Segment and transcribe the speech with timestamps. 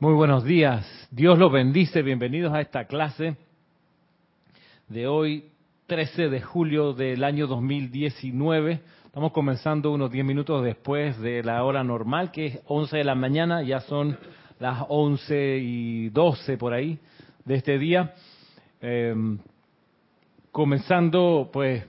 [0.00, 1.08] Muy buenos días.
[1.10, 2.02] Dios los bendice.
[2.02, 3.36] Bienvenidos a esta clase
[4.86, 5.46] de hoy,
[5.88, 8.80] 13 de julio del año 2019.
[9.06, 13.16] Estamos comenzando unos 10 minutos después de la hora normal, que es 11 de la
[13.16, 13.64] mañana.
[13.64, 14.16] Ya son
[14.60, 17.00] las 11 y 12 por ahí
[17.44, 18.14] de este día.
[18.80, 19.16] Eh,
[20.52, 21.84] comenzando, pues,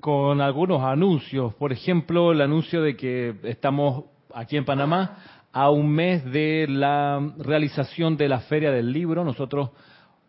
[0.00, 1.54] con algunos anuncios.
[1.54, 7.20] Por ejemplo, el anuncio de que estamos aquí en Panamá a un mes de la
[7.38, 9.24] realización de la Feria del Libro.
[9.24, 9.70] Nosotros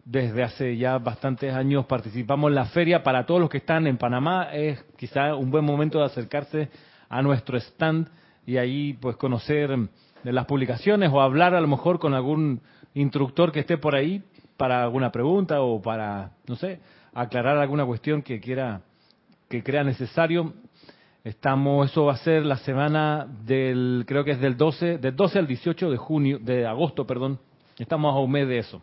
[0.04, 3.04] desde hace ya bastantes años participamos en la feria.
[3.04, 6.70] Para todos los que están en Panamá es quizá un buen momento de acercarse
[7.10, 8.08] a nuestro stand
[8.46, 9.78] y ahí pues conocer
[10.24, 12.62] de las publicaciones o hablar a lo mejor con algún
[12.94, 14.24] instructor que esté por ahí
[14.58, 16.80] para alguna pregunta o para, no sé,
[17.14, 18.82] aclarar alguna cuestión que quiera
[19.50, 20.54] que crea necesario.
[21.24, 25.38] Estamos, eso va a ser la semana del, creo que es del 12, del 12
[25.38, 27.40] al 18 de junio, de agosto, perdón.
[27.78, 28.82] Estamos a un mes de eso.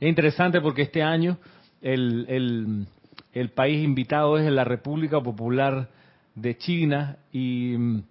[0.00, 1.36] Es interesante porque este año
[1.82, 2.86] el, el,
[3.34, 5.90] el país invitado es la República Popular
[6.34, 8.02] de China y mm,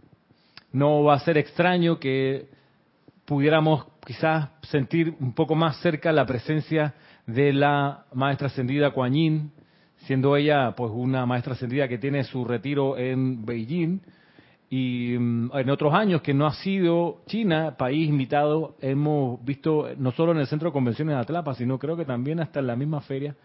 [0.74, 2.48] no va a ser extraño que
[3.26, 6.94] pudiéramos quizás sentir un poco más cerca la presencia
[7.26, 9.52] de la maestra ascendida Kuan Yin,
[10.06, 14.00] siendo ella pues una maestra ascendida que tiene su retiro en Beijing
[14.70, 20.12] y mm, en otros años que no ha sido China país invitado, hemos visto no
[20.12, 22.76] solo en el Centro de Convenciones de Atlapa, sino creo que también hasta en la
[22.76, 23.36] misma feria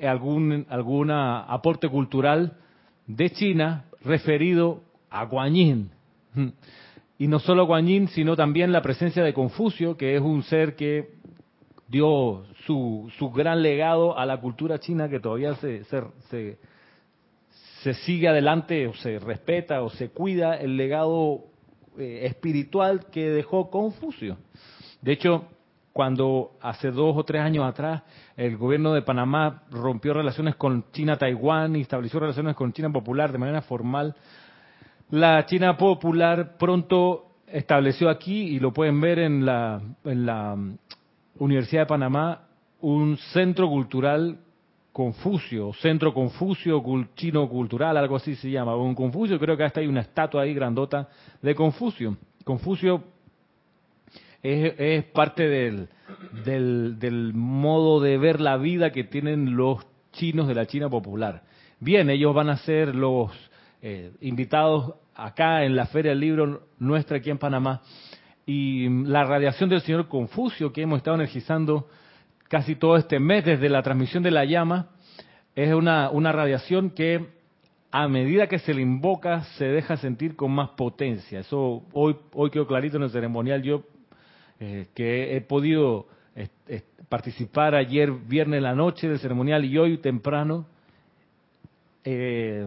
[0.00, 2.56] algún alguna aporte cultural
[3.06, 5.90] de China referido a Guanyin.
[7.18, 11.21] Y no solo Guanyin, sino también la presencia de Confucio, que es un ser que
[11.92, 16.58] dio su, su gran legado a la cultura china que todavía se, se,
[17.82, 21.44] se, sigue adelante o se respeta o se cuida el legado
[21.98, 24.38] eh, espiritual que dejó Confucio.
[25.02, 25.44] De hecho,
[25.92, 28.02] cuando hace dos o tres años atrás
[28.38, 33.38] el gobierno de Panamá rompió relaciones con China-Taiwán y estableció relaciones con China Popular de
[33.38, 34.16] manera formal,
[35.10, 40.56] la China Popular pronto estableció aquí, y lo pueden ver en la, en la
[41.42, 42.42] Universidad de Panamá
[42.82, 44.38] un centro cultural
[44.92, 46.82] Confucio, Centro Confucio
[47.16, 48.76] Chino Cultural, algo así se llama.
[48.76, 51.08] Un Confucio, creo que hasta hay una estatua ahí grandota
[51.40, 52.16] de Confucio.
[52.44, 53.02] Confucio
[54.40, 55.88] es, parte del,
[56.44, 61.42] del, modo de ver la vida que tienen los chinos de la China popular.
[61.80, 63.32] Bien, ellos van a ser los
[63.80, 67.82] eh, invitados acá en la Feria del Libro nuestra aquí en Panamá
[68.46, 71.88] y la radiación del señor Confucio que hemos estado energizando
[72.48, 74.90] casi todo este mes desde la transmisión de la llama
[75.54, 77.26] es una, una radiación que
[77.90, 81.40] a medida que se le invoca se deja sentir con más potencia.
[81.40, 83.62] Eso hoy, hoy quedó clarito en el ceremonial.
[83.62, 83.84] Yo
[84.58, 86.06] eh, que he podido
[87.12, 90.64] participar ayer viernes la noche del ceremonial y hoy temprano,
[92.04, 92.66] eh,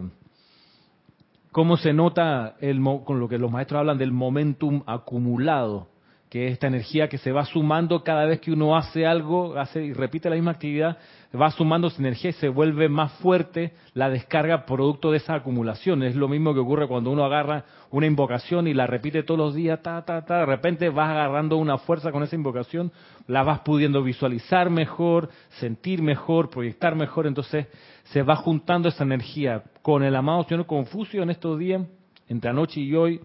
[1.56, 5.88] cómo se nota el, con lo que los maestros hablan del momentum acumulado,
[6.30, 9.86] que es esta energía que se va sumando cada vez que uno hace algo, hace
[9.86, 10.98] y repite la misma actividad,
[11.34, 16.04] va sumando su energía y se vuelve más fuerte la descarga producto de esa acumulación.
[16.04, 19.56] Es lo mismo que ocurre cuando uno agarra una invocación y la repite todos los
[19.56, 22.92] días, ta, ta, ta, de repente vas agarrando una fuerza con esa invocación,
[23.28, 27.68] la vas pudiendo visualizar mejor, sentir mejor, proyectar mejor, entonces
[28.06, 31.82] se va juntando esa energía con el amado señor Confucio en estos días,
[32.28, 33.22] entre anoche y hoy,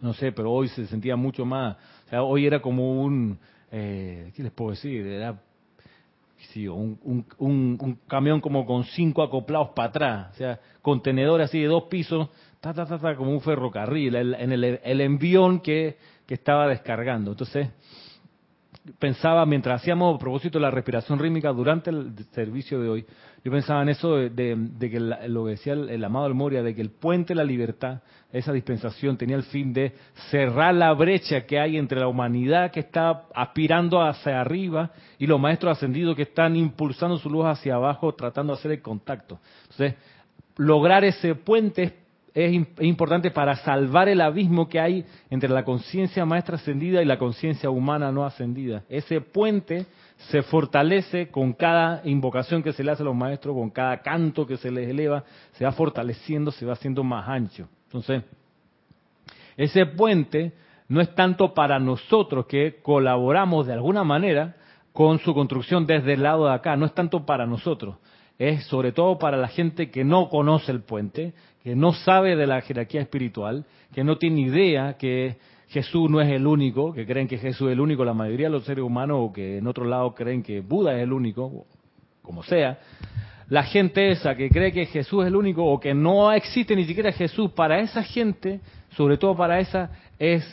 [0.00, 3.38] no sé, pero hoy se sentía mucho más, o sea, hoy era como un,
[3.70, 5.06] eh, ¿qué les puedo decir?
[5.06, 5.40] Era
[6.52, 11.60] sí, un, un, un, camión como con cinco acoplados para atrás, o sea, contenedor así
[11.60, 12.28] de dos pisos,
[12.60, 15.96] ta, ta, ta, ta como un ferrocarril, en el, el envión que,
[16.26, 17.30] que estaba descargando.
[17.30, 17.68] Entonces,
[18.98, 23.06] pensaba, mientras hacíamos a propósito la respiración rítmica durante el servicio de hoy,
[23.44, 26.80] yo pensaba en eso de, que lo que decía el, amado El Moria, de que
[26.80, 28.00] el puente de la libertad,
[28.32, 29.92] esa dispensación, tenía el fin de
[30.30, 35.40] cerrar la brecha que hay entre la humanidad que está aspirando hacia arriba y los
[35.40, 39.40] maestros ascendidos que están impulsando su luz hacia abajo, tratando de hacer el contacto.
[39.62, 39.94] Entonces,
[40.56, 41.96] lograr ese puente
[42.34, 47.18] es, importante para salvar el abismo que hay entre la conciencia maestra ascendida y la
[47.18, 48.84] conciencia humana no ascendida.
[48.88, 49.86] Ese puente
[50.30, 54.46] se fortalece con cada invocación que se le hace a los maestros, con cada canto
[54.46, 57.68] que se les eleva, se va fortaleciendo, se va haciendo más ancho.
[57.86, 58.22] Entonces,
[59.56, 60.52] ese puente
[60.88, 64.56] no es tanto para nosotros que colaboramos de alguna manera
[64.92, 67.96] con su construcción desde el lado de acá, no es tanto para nosotros,
[68.38, 71.32] es sobre todo para la gente que no conoce el puente,
[71.62, 73.64] que no sabe de la jerarquía espiritual,
[73.94, 75.38] que no tiene idea que
[75.72, 78.52] Jesús no es el único, que creen que Jesús es el único, la mayoría de
[78.52, 81.64] los seres humanos, o que en otro lado creen que Buda es el único,
[82.20, 82.78] como sea.
[83.48, 86.84] La gente esa que cree que Jesús es el único o que no existe ni
[86.84, 88.60] siquiera Jesús, para esa gente,
[88.90, 90.44] sobre todo para esa, es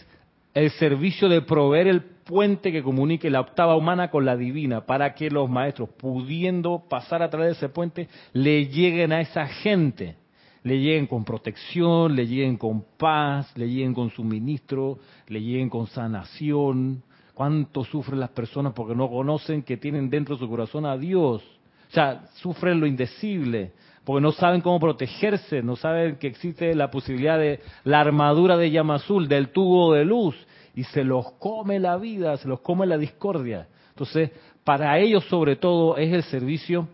[0.54, 5.16] el servicio de proveer el puente que comunique la octava humana con la divina, para
[5.16, 10.16] que los maestros, pudiendo pasar a través de ese puente, le lleguen a esa gente
[10.64, 15.88] le lleguen con protección, le lleguen con paz, le lleguen con suministro, le lleguen con
[15.88, 17.04] sanación.
[17.34, 21.42] ¿Cuánto sufren las personas porque no conocen que tienen dentro de su corazón a Dios?
[21.90, 23.72] O sea, sufren lo indecible,
[24.04, 28.70] porque no saben cómo protegerse, no saben que existe la posibilidad de la armadura de
[28.70, 30.36] llama azul, del tubo de luz,
[30.76, 33.68] y se los come la vida, se los come la discordia.
[33.90, 34.32] Entonces,
[34.64, 36.88] para ellos sobre todo es el servicio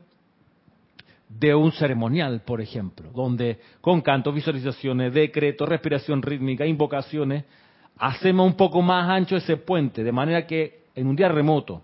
[1.27, 7.45] de un ceremonial, por ejemplo, donde con cantos, visualizaciones, decretos, respiración rítmica, invocaciones,
[7.98, 11.83] hacemos un poco más ancho ese puente, de manera que en un día remoto,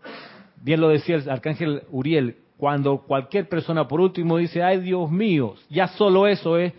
[0.62, 5.56] bien lo decía el arcángel Uriel, cuando cualquier persona por último dice, ay Dios mío,
[5.70, 6.74] ya solo eso es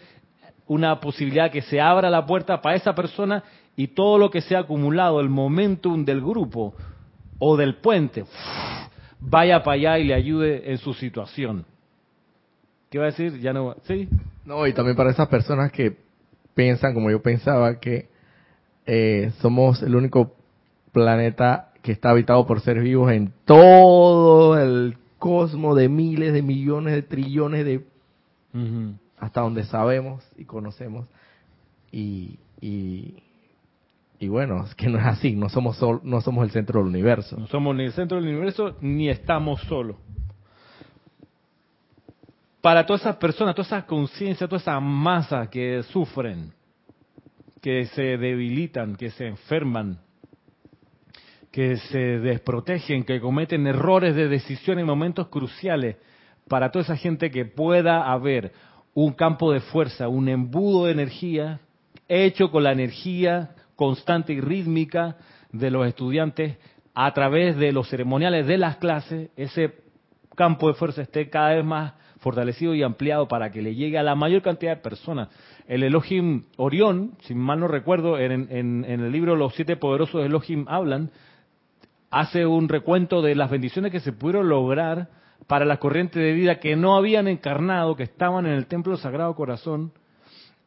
[0.69, 3.43] una posibilidad que se abra la puerta para esa persona
[3.75, 6.75] y todo lo que se ha acumulado, el momentum del grupo
[7.39, 8.25] o del puente,
[9.19, 11.67] vaya para allá y le ayude en su situación.
[12.93, 13.41] ¿Qué va a decir?
[13.41, 13.75] Ya no.
[13.85, 14.07] ¿Sí?
[14.45, 15.97] No, y también para esas personas que
[16.55, 18.11] piensan, como yo pensaba, que
[18.85, 20.37] eh, somos el único
[20.93, 26.93] planeta que está habitado por seres vivos en todo el cosmos de miles de millones
[26.95, 27.83] de trillones de
[29.19, 31.07] hasta donde sabemos y conocemos
[31.91, 33.23] y, y,
[34.19, 37.37] y bueno es que no es así no somos no somos el centro del universo
[37.39, 39.97] no somos ni el centro del universo ni estamos solos
[42.63, 46.53] para todas esas personas, toda esa conciencia, toda esa masa que sufren,
[47.61, 49.99] que se debilitan, que se enferman,
[51.51, 55.97] que se desprotegen, que cometen errores de decisión en momentos cruciales,
[56.49, 58.53] para toda esa gente que pueda haber
[58.95, 61.61] un campo de fuerza, un embudo de energía
[62.09, 65.17] hecho con la energía constante y rítmica
[65.51, 66.59] de los estudiantes
[66.95, 69.75] a través de los ceremoniales de las clases, ese
[70.37, 74.03] campo de fuerza esté cada vez más fortalecido y ampliado para que le llegue a
[74.03, 75.29] la mayor cantidad de personas.
[75.67, 81.11] El Elohim Orión, si mal no recuerdo, en, el libro Los siete poderosos Elohim hablan,
[82.11, 85.09] hace un recuento de las bendiciones que se pudieron lograr
[85.49, 89.35] para las corrientes de vida que no habían encarnado, que estaban en el Templo Sagrado
[89.35, 89.93] Corazón,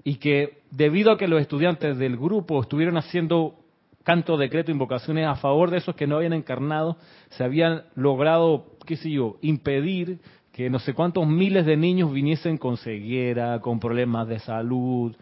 [0.03, 3.55] y que debido a que los estudiantes del grupo estuvieron haciendo
[4.03, 6.97] canto, decreto, invocaciones a favor de esos que no habían encarnado,
[7.29, 10.19] se habían logrado, qué sé yo, impedir
[10.55, 15.13] que no sé cuántos miles de niños viniesen con ceguera, con problemas de salud,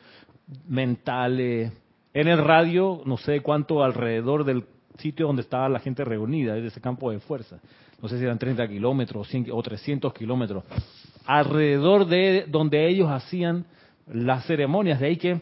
[0.68, 1.74] mentales.
[2.14, 4.66] En el radio, no sé cuánto alrededor del
[5.00, 7.60] sitio donde estaba la gente reunida, de ese campo de fuerza.
[8.00, 10.66] No sé si eran 30 kilómetros o 300 kilómetros.
[11.26, 13.66] Alrededor de donde ellos hacían
[14.06, 15.00] las ceremonias.
[15.00, 15.42] De ahí que,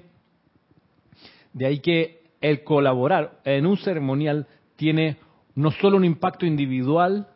[1.51, 4.47] de ahí que el colaborar en un ceremonial
[4.77, 5.17] tiene
[5.53, 7.27] no solo un impacto individual,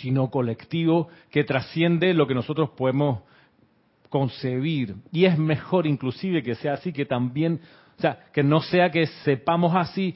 [0.00, 3.20] sino colectivo que trasciende lo que nosotros podemos
[4.08, 4.96] concebir.
[5.10, 7.60] Y es mejor inclusive que sea así, que también,
[7.98, 10.14] o sea, que no sea que sepamos así,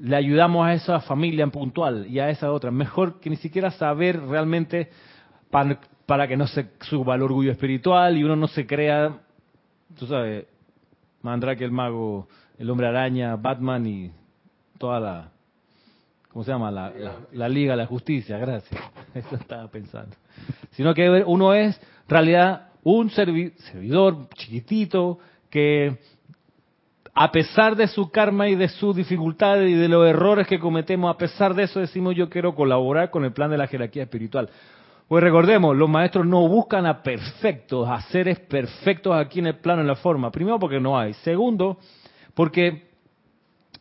[0.00, 2.70] le ayudamos a esa familia en puntual y a esa otra.
[2.70, 4.90] Mejor que ni siquiera saber realmente
[5.50, 9.18] para, que no se suba el orgullo espiritual y uno no se crea,
[9.98, 10.46] tú sabes,
[11.56, 14.12] que el mago, el hombre araña, Batman y
[14.78, 15.32] toda la
[16.38, 16.70] ¿cómo se llama?
[16.70, 16.92] La,
[17.32, 18.80] la, Liga de la Justicia, gracias.
[19.14, 20.14] Eso estaba pensando.
[20.70, 25.18] Sino que uno es, en realidad, un servidor chiquitito
[25.50, 25.98] que,
[27.12, 31.12] a pesar de su karma y de sus dificultades y de los errores que cometemos,
[31.12, 34.48] a pesar de eso decimos yo quiero colaborar con el plan de la jerarquía espiritual.
[35.08, 39.80] Pues recordemos, los maestros no buscan a perfectos, a seres perfectos aquí en el plano,
[39.80, 40.30] en la forma.
[40.30, 41.14] Primero porque no hay.
[41.14, 41.78] Segundo,
[42.34, 42.90] porque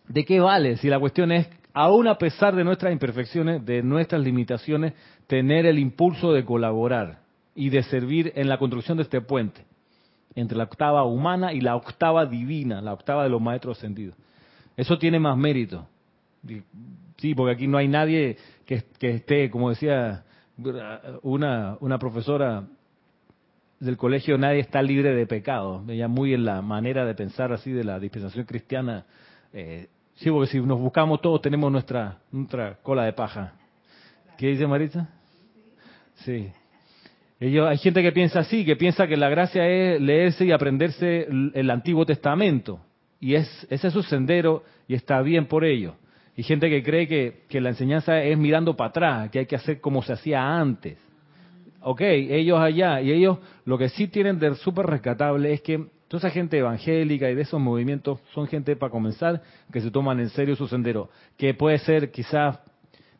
[0.08, 1.48] ¿de qué vale si la cuestión es
[1.78, 4.94] aún a pesar de nuestras imperfecciones, de nuestras limitaciones,
[5.28, 7.20] tener el impulso de colaborar
[7.54, 9.64] y de servir en la construcción de este puente
[10.34, 14.16] entre la octava humana y la octava divina, la octava de los maestros ascendidos.
[14.76, 15.88] Eso tiene más mérito.
[17.18, 20.24] Sí, porque aquí no hay nadie que, esté, como decía
[21.22, 22.66] una, una profesora
[23.80, 25.84] del colegio, nadie está libre de pecado.
[25.88, 29.06] Ella muy en la manera de pensar así de la dispensación cristiana
[29.54, 33.54] eh, Sí, porque si nos buscamos todos tenemos nuestra, nuestra cola de paja.
[34.38, 35.10] ¿Qué dice Marita?
[36.16, 36.52] Sí.
[37.40, 41.28] Ellos, hay gente que piensa así, que piensa que la gracia es leerse y aprenderse
[41.54, 42.80] el Antiguo Testamento.
[43.20, 45.96] y es, ese es su sendero y está bien por ello.
[46.36, 49.56] Y gente que cree que, que la enseñanza es mirando para atrás, que hay que
[49.56, 50.98] hacer como se hacía antes.
[51.82, 56.20] Ok, ellos allá, y ellos lo que sí tienen de súper rescatable es que toda
[56.20, 60.30] esa gente evangélica y de esos movimientos son gente, para comenzar, que se toman en
[60.30, 62.60] serio su sendero, que puede ser quizás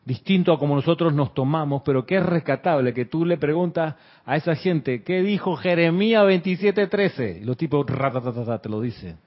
[0.04, 4.36] distinto a como nosotros nos tomamos, pero que es rescatable, que tú le preguntas a
[4.36, 7.42] esa gente, ¿qué dijo Jeremías 27.13?
[7.42, 9.18] Y los tipos, te lo dicen.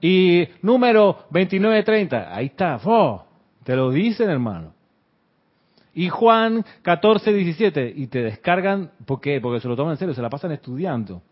[0.00, 2.80] Y número 29.30, ahí está,
[3.62, 4.72] te lo dicen hermano.
[5.92, 9.40] Y Juan 14.17, y te descargan, ¿por qué?
[9.40, 11.22] Porque se lo toman en serio, se la pasan estudiando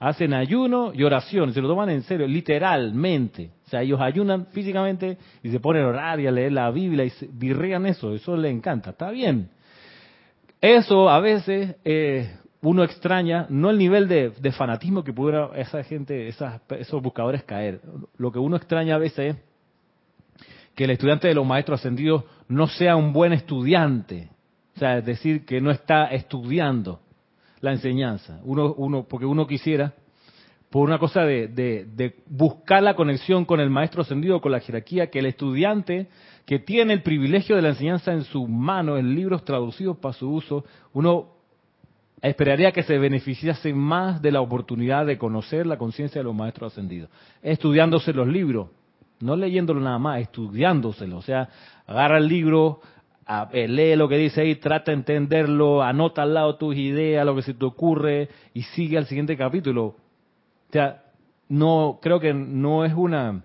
[0.00, 3.50] hacen ayuno y oración, se lo toman en serio, literalmente.
[3.66, 7.04] O sea, ellos ayunan físicamente y se ponen a orar y a leer la Biblia
[7.04, 9.50] y virrean eso, eso les encanta, está bien.
[10.58, 16.28] Eso a veces eh, uno extraña, no el nivel de, fanatismo que pudiera esa gente,
[16.28, 17.82] esos buscadores caer.
[18.16, 19.42] Lo que uno extraña a veces es
[20.74, 24.30] que el estudiante de los maestros ascendidos no sea un buen estudiante.
[24.76, 27.00] O sea, es decir, que no está estudiando
[27.60, 28.40] la enseñanza.
[28.44, 29.94] Uno, uno, porque uno quisiera,
[30.70, 35.10] por una cosa de, de, buscar la conexión con el maestro ascendido, con la jerarquía,
[35.10, 36.08] que el estudiante
[36.46, 40.30] que tiene el privilegio de la enseñanza en su mano, en libros traducidos para su
[40.30, 41.28] uso, uno
[42.22, 46.72] esperaría que se beneficiase más de la oportunidad de conocer la conciencia de los maestros
[46.72, 47.10] ascendidos,
[47.42, 48.68] estudiándose los libros,
[49.20, 51.48] no leyéndolo nada más, estudiándoselo, o sea,
[51.86, 52.80] agarra el libro,
[53.52, 57.36] eh, lee lo que dice ahí, trata de entenderlo, anota al lado tus ideas, lo
[57.36, 59.84] que se te ocurre y sigue al siguiente capítulo.
[59.84, 61.04] O sea,
[61.48, 63.42] no, creo que no es una,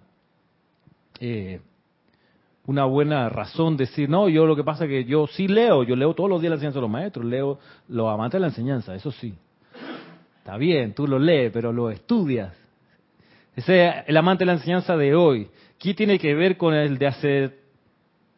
[1.20, 1.60] eh,
[2.66, 5.96] una buena razón decir, no, yo lo que pasa es que yo sí leo, yo
[5.96, 8.96] leo todos los días la enseñanza de los maestros, leo los amantes de la enseñanza,
[8.96, 9.36] eso sí.
[10.40, 12.54] Está bien, tú lo lees, pero lo estudias.
[13.56, 15.48] Ese es el amante de la enseñanza de hoy.
[15.80, 17.65] ¿Qué tiene que ver con el de hace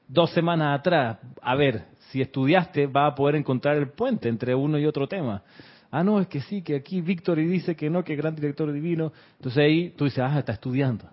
[0.08, 4.78] dos semanas atrás, a ver, si estudiaste, va a poder encontrar el puente entre uno
[4.80, 5.44] y otro tema.
[5.92, 9.12] Ah, no, es que sí, que aquí Víctor dice que no, que gran director divino.
[9.38, 11.06] Entonces ahí tú dices, ah, está estudiando.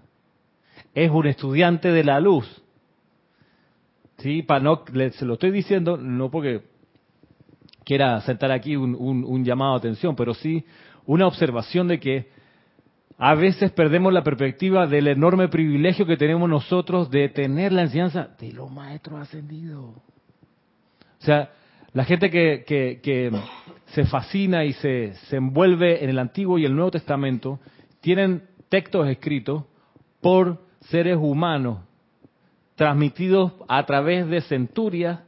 [0.95, 2.63] Es un estudiante de la luz.
[4.19, 6.63] Sí, para no, se lo estoy diciendo, no porque
[7.85, 10.65] quiera sentar aquí un, un llamado de atención, pero sí
[11.07, 12.29] una observación de que
[13.19, 18.31] a veces perdemos la perspectiva del enorme privilegio que tenemos nosotros de tener la enseñanza
[18.39, 19.95] de los maestros ascendidos.
[19.95, 21.51] O sea,
[21.93, 23.31] la gente que, que,
[23.87, 27.61] se fascina y se, se envuelve en el Antiguo y el Nuevo Testamento
[28.01, 29.65] tienen textos escritos
[30.21, 31.79] por seres humanos,
[32.75, 35.21] transmitidos a través de centurias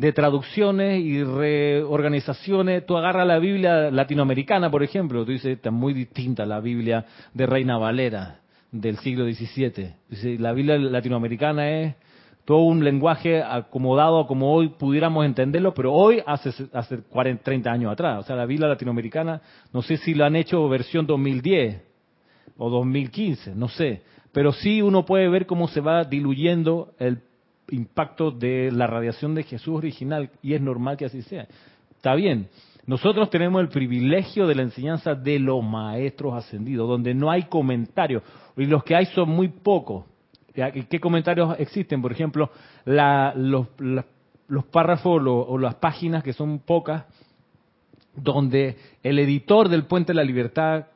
[0.00, 2.86] de traducciones y reorganizaciones.
[2.86, 7.04] Tú agarras la Biblia latinoamericana, por ejemplo, tú dices, está muy distinta la Biblia
[7.34, 8.40] de Reina Valera
[8.72, 10.38] del siglo XVII.
[10.38, 11.94] La Biblia latinoamericana es
[12.46, 17.92] todo un lenguaje acomodado como hoy pudiéramos entenderlo, pero hoy hace, hace 40, 30 años
[17.92, 18.20] atrás.
[18.20, 21.82] O sea, la Biblia latinoamericana, no sé si lo han hecho versión 2010
[22.56, 24.00] o 2015, no sé.
[24.32, 27.20] Pero sí uno puede ver cómo se va diluyendo el
[27.70, 31.46] impacto de la radiación de Jesús original y es normal que así sea.
[31.96, 32.48] Está bien.
[32.86, 38.22] Nosotros tenemos el privilegio de la enseñanza de los maestros ascendidos, donde no hay comentarios,
[38.56, 40.06] y los que hay son muy pocos.
[40.52, 42.02] ¿Qué comentarios existen?
[42.02, 42.50] Por ejemplo,
[42.84, 43.66] los,
[44.72, 47.04] párrafos o las páginas, que son pocas,
[48.16, 50.86] donde el editor del Puente de la Libertad,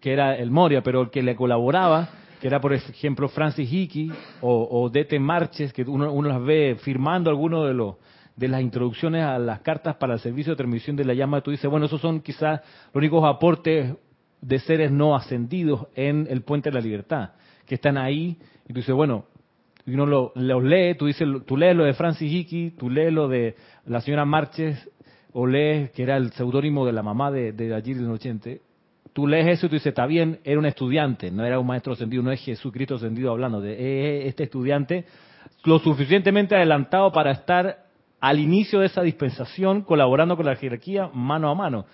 [0.00, 2.08] que era el Moria, pero el que le colaboraba,
[2.42, 6.76] que era por ejemplo Francis Hickey o, o Dete Marches, que uno, uno las ve
[6.82, 7.94] firmando algunos de los
[8.34, 11.52] de las introducciones a las cartas para el servicio de transmisión de la llama, tú
[11.52, 13.94] dices, bueno, esos son quizás los únicos aportes
[14.40, 17.30] de seres no ascendidos en el puente de la libertad,
[17.64, 19.26] que están ahí, y tú dices, bueno,
[19.86, 23.12] y uno los lo lee, tú dices, tú lees lo de Francis Hickey, tú lees
[23.12, 23.54] lo de
[23.86, 24.90] la señora Marches,
[25.32, 28.50] o lees, que era el seudónimo de la mamá de, de allí del 80,
[29.12, 31.92] tú lees eso y tú dices, está bien, era un estudiante, no era un maestro
[31.92, 35.04] ascendido, no es Jesucristo ascendido hablando, de este estudiante
[35.64, 37.86] lo suficientemente adelantado para estar
[38.20, 41.86] al inicio de esa dispensación colaborando con la jerarquía mano a mano.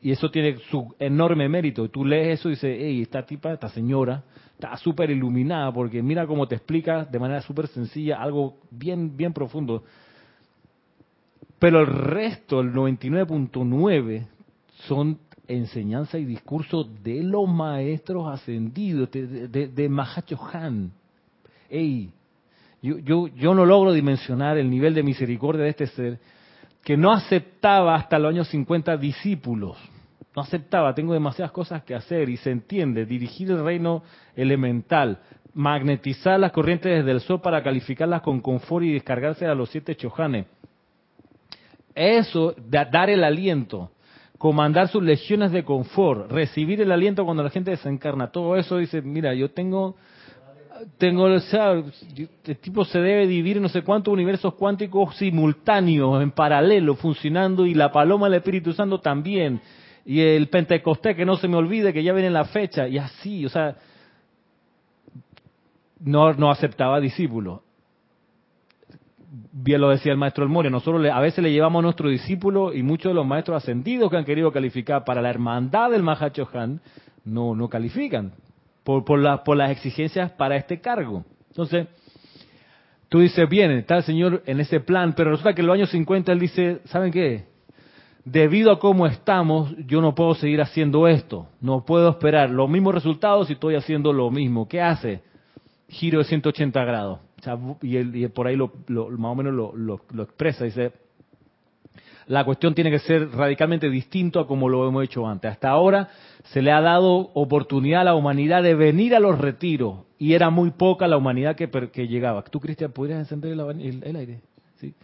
[0.00, 1.88] Y eso tiene su enorme mérito.
[1.90, 4.22] Tú lees eso y dices, hey, esta tipa, esta señora,
[4.54, 9.32] está súper iluminada porque mira cómo te explica de manera súper sencilla algo bien, bien
[9.32, 9.84] profundo.
[11.58, 14.26] Pero el resto, el 99.9,
[14.86, 20.92] son enseñanza y discurso de los maestros ascendidos, de, de, de Mahacho Han.
[21.70, 22.12] Ey,
[22.82, 26.18] yo, yo, yo no logro dimensionar el nivel de misericordia de este ser
[26.84, 29.76] que no aceptaba hasta los años 50 discípulos.
[30.34, 34.02] no aceptaba, tengo demasiadas cosas que hacer y se entiende, dirigir el reino
[34.36, 35.18] elemental,
[35.54, 39.96] magnetizar las corrientes desde el sol para calificarlas con confort y descargarse a los siete
[39.96, 40.46] chojanes.
[41.94, 43.90] Eso, dar el aliento,
[44.38, 49.02] comandar sus legiones de confort, recibir el aliento cuando la gente desencarna, todo eso dice,
[49.02, 49.96] mira, yo tengo,
[50.96, 56.30] tengo, o sea, el tipo se debe en no sé cuántos universos cuánticos simultáneos, en
[56.30, 59.60] paralelo, funcionando, y la paloma del Espíritu Santo también,
[60.06, 63.44] y el Pentecostés, que no se me olvide que ya viene la fecha, y así,
[63.44, 63.76] o sea,
[66.00, 67.60] no, no aceptaba discípulos.
[69.30, 72.72] Bien lo decía el maestro El Moria, nosotros a veces le llevamos a nuestro discípulo
[72.72, 76.80] y muchos de los maestros ascendidos que han querido calificar para la hermandad del Mahachohan
[77.24, 78.32] no, no califican
[78.84, 81.24] por, por, por las exigencias para este cargo.
[81.50, 81.88] Entonces,
[83.10, 85.90] tú dices, bien, está el Señor en ese plan, pero resulta que en los años
[85.90, 87.46] 50 él dice, ¿saben qué?
[88.24, 91.48] Debido a cómo estamos, yo no puedo seguir haciendo esto.
[91.60, 94.68] No puedo esperar los mismos resultados si estoy haciendo lo mismo.
[94.68, 95.22] ¿Qué hace?
[95.88, 97.20] giro de 180 grados.
[97.82, 100.64] Y, él, por ahí lo, más o menos lo, expresa.
[100.64, 100.92] Dice,
[102.26, 105.50] la cuestión tiene que ser radicalmente distinto a como lo hemos hecho antes.
[105.50, 106.08] Hasta ahora
[106.44, 110.50] se le ha dado oportunidad a la humanidad de venir a los retiros y era
[110.50, 112.42] muy poca la humanidad que, que llegaba.
[112.42, 114.40] ¿Tú, Cristian, podrías encender el, aire?
[114.76, 114.94] ¿Sí?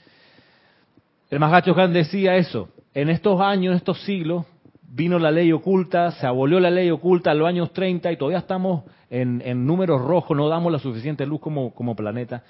[1.30, 2.68] El Mahacho Han decía eso.
[2.92, 4.44] En estos años, en estos siglos,
[4.88, 8.38] vino la ley oculta, se abolió la ley oculta en los años 30 y todavía
[8.38, 12.42] estamos en, números rojos, no damos la suficiente luz como, como planeta.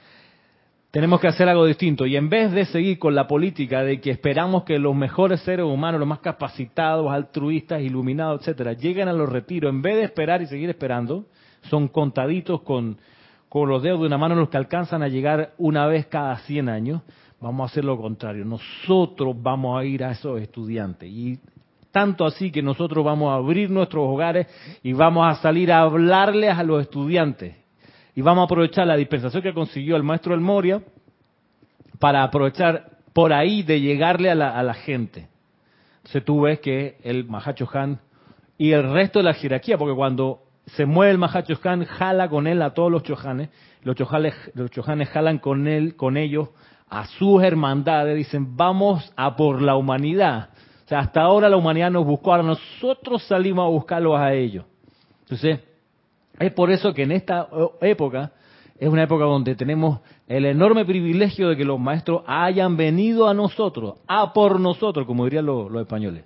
[0.91, 4.11] Tenemos que hacer algo distinto y en vez de seguir con la política de que
[4.11, 9.29] esperamos que los mejores seres humanos, los más capacitados, altruistas, iluminados, etcétera, lleguen a los
[9.29, 11.26] retiros, en vez de esperar y seguir esperando,
[11.62, 12.99] son contaditos con,
[13.49, 16.69] con los dedos de una mano los que alcanzan a llegar una vez cada 100
[16.69, 17.03] años,
[17.41, 18.45] vamos a hacer lo contrario.
[18.45, 21.38] Nosotros vamos a ir a esos estudiantes y
[21.95, 24.49] tanto así que nosotros vamos a abrir nuestros hogares
[24.83, 27.55] y vamos a salir a hablarles a los estudiantes.
[28.17, 30.83] Y vamos a aprovechar la dispensación que consiguió el maestro El Moria
[32.01, 35.29] para aprovechar por ahí de llegarle a la, gente.
[35.99, 38.01] Entonces tú ves que el Mahacho Han
[38.59, 42.49] y el resto de la jerarquía, porque cuando se mueve el Mahacho Han, jala con
[42.49, 43.51] él a todos los chojanes,
[43.85, 46.49] los chojanes, los chojanes jalan con él, con ellos
[46.88, 50.51] a sus hermandades, dicen, vamos a por la humanidad.
[50.85, 54.66] O sea, hasta ahora la humanidad nos buscó, ahora nosotros salimos a buscarlos a ellos.
[55.20, 55.61] Entonces,
[56.38, 57.49] es por eso que en esta
[57.81, 58.33] época
[58.79, 63.33] es una época donde tenemos el enorme privilegio de que los maestros hayan venido a
[63.33, 66.25] nosotros, a por nosotros, como dirían los, españoles.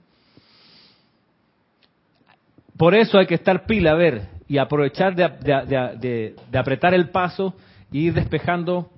[2.77, 7.55] Por eso hay que estar pila, a ver, y aprovechar de, de apretar el paso
[7.92, 8.90] y ir despejando.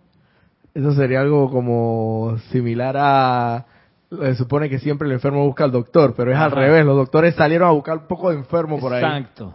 [0.73, 3.67] Eso sería algo como similar a
[4.11, 6.85] se supone que siempre el enfermo busca al doctor, pero es al revés.
[6.85, 9.03] Los doctores salieron a buscar un poco de enfermo por ahí.
[9.03, 9.55] Exacto.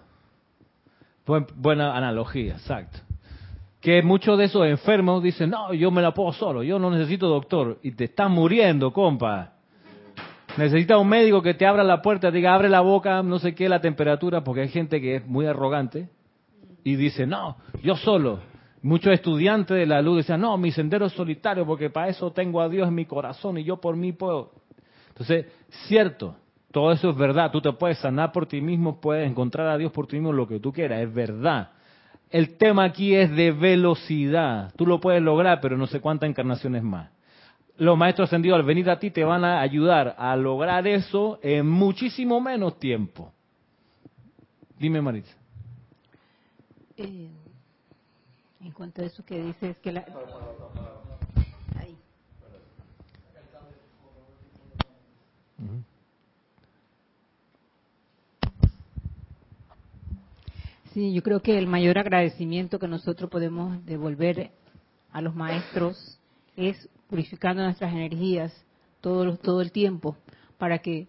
[1.55, 2.99] buena analogía, exacto.
[3.81, 7.27] Que muchos de esos enfermos dicen, no, yo me la puedo solo, yo no necesito
[7.27, 7.79] doctor.
[7.83, 9.51] Y te estás muriendo, compa.
[10.57, 13.67] Necesitas un médico que te abra la puerta, diga, abre la boca, no sé qué,
[13.67, 16.09] la temperatura, porque hay gente que es muy arrogante
[16.83, 18.39] y dice, no, yo solo.
[18.85, 22.61] Muchos estudiantes de la luz decían, no, mi sendero es solitario porque para eso tengo
[22.61, 24.51] a Dios en mi corazón y yo por mí puedo.
[25.07, 25.47] Entonces,
[25.87, 26.35] cierto,
[26.71, 27.49] todo eso es verdad.
[27.49, 30.47] Tú te puedes sanar por ti mismo, puedes encontrar a Dios por ti mismo, lo
[30.47, 31.71] que tú quieras, es verdad.
[32.29, 34.71] El tema aquí es de velocidad.
[34.75, 37.09] Tú lo puedes lograr, pero no sé cuántas encarnaciones más.
[37.77, 41.67] Los maestros ascendidos al venir a ti te van a ayudar a lograr eso en
[41.67, 43.33] muchísimo menos tiempo.
[44.77, 45.35] Dime, Maritza.
[46.97, 47.29] Eh,
[48.65, 50.05] en cuanto a eso que dices que la...
[60.93, 64.51] Sí, yo creo que el mayor agradecimiento que nosotros podemos devolver
[65.11, 66.17] a los maestros
[66.55, 68.53] es purificando nuestras energías
[69.01, 70.15] todo, todo el tiempo
[70.57, 71.07] para que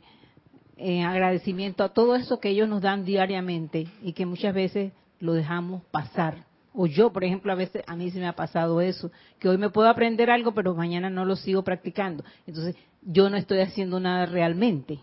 [0.76, 5.32] en agradecimiento a todo eso que ellos nos dan diariamente y que muchas veces lo
[5.32, 6.44] dejamos pasar
[6.76, 9.56] o yo, por ejemplo, a veces a mí se me ha pasado eso, que hoy
[9.56, 12.22] me puedo aprender algo, pero mañana no lo sigo practicando.
[12.46, 15.00] Entonces, yo no estoy haciendo nada realmente.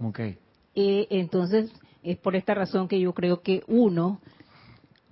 [0.00, 0.18] Ok.
[0.74, 4.20] Eh, entonces, es por esta razón que yo creo que uno,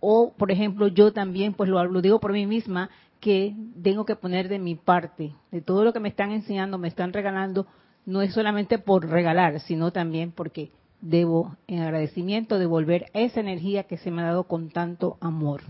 [0.01, 4.17] o por ejemplo, yo también, pues lo, lo digo por mí misma, que tengo que
[4.17, 7.69] poner de mi parte, de todo lo que me están enseñando, me están regalando,
[8.05, 13.99] no es solamente por regalar, sino también porque debo en agradecimiento devolver esa energía que
[13.99, 15.63] se me ha dado con tanto amor.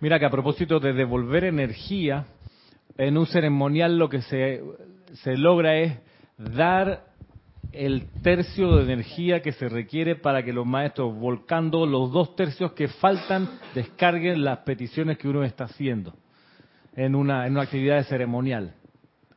[0.00, 2.24] Mira que a propósito de devolver energía,
[2.98, 4.62] en un ceremonial lo que se,
[5.22, 5.98] se logra es
[6.36, 7.12] dar
[7.72, 12.72] el tercio de energía que se requiere para que los maestros, volcando los dos tercios
[12.72, 16.14] que faltan, descarguen las peticiones que uno está haciendo
[16.96, 18.74] en una, en una actividad ceremonial.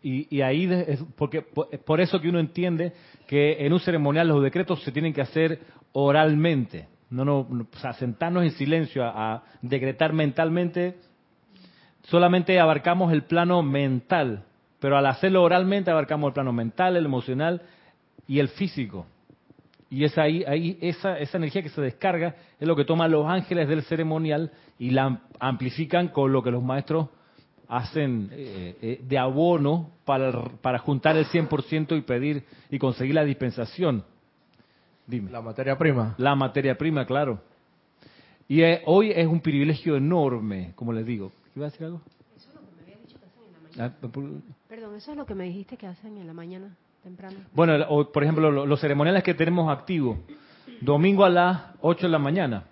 [0.02, 2.94] Y, y ahí es porque por eso que uno entiende
[3.28, 5.62] que en un ceremonial los decretos se tienen que hacer
[5.94, 6.88] oralmente.
[7.10, 10.98] No, no, o sentarnos en silencio a, a decretar mentalmente,
[12.04, 14.44] solamente abarcamos el plano mental,
[14.80, 17.62] pero al hacerlo oralmente abarcamos el plano mental, el emocional
[18.28, 19.06] y el físico.
[19.90, 23.28] Y es ahí, ahí esa, esa energía que se descarga es lo que toman los
[23.28, 27.10] ángeles del ceremonial y la amplifican con lo que los maestros
[27.68, 33.24] hacen eh, eh, de abono para, para juntar el 100% y pedir y conseguir la
[33.26, 34.04] dispensación.
[35.08, 35.30] Dime.
[35.32, 36.16] La materia prima.
[36.18, 37.40] La materia prima, claro.
[38.48, 41.32] Y eh, hoy es un privilegio enorme, como les digo.
[41.56, 42.02] ¿Iba a decir algo?
[42.36, 43.96] Eso es lo que me había dicho que hacen en la mañana.
[44.04, 47.38] Ah, por- Perdón, eso es lo que me dijiste que hacen en la mañana, temprano.
[47.54, 50.18] Bueno, o, por ejemplo, lo- los ceremoniales que tenemos activos.
[50.82, 52.64] Domingo a las 8 de la mañana.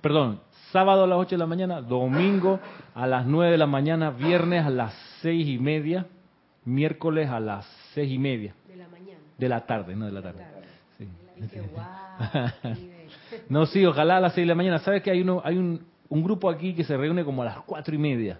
[0.00, 0.40] Perdón,
[0.72, 2.58] sábado a las 8 de la mañana, domingo
[2.94, 6.06] a las 9 de la mañana, viernes a las 6 y media,
[6.64, 9.18] miércoles a las 6 y media De la mañana.
[9.38, 10.42] de la tarde, no de la tarde.
[10.42, 10.68] Tarde.
[10.98, 11.08] Sí.
[11.74, 12.72] Wow.
[13.48, 14.78] No, sí, ojalá a las 6 de la mañana.
[14.80, 17.58] ¿Sabes que hay uno, hay un, un grupo aquí que se reúne como a las
[17.60, 18.38] 4 y media?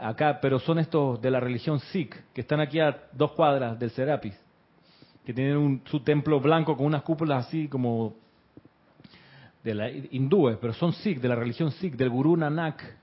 [0.00, 3.90] Acá, pero son estos de la religión Sikh, que están aquí a dos cuadras del
[3.90, 4.34] Serapis,
[5.24, 8.14] que tienen un, su templo blanco con unas cúpulas así como
[9.64, 12.98] de la hindúes, pero son Sikh, de la religión Sikh, del Gurú Nanak.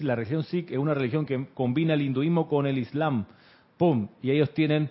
[0.00, 3.24] La religión Sikh es una religión que combina el hinduismo con el Islam.
[3.78, 4.08] ¡Pum!
[4.20, 4.90] Y ellos tienen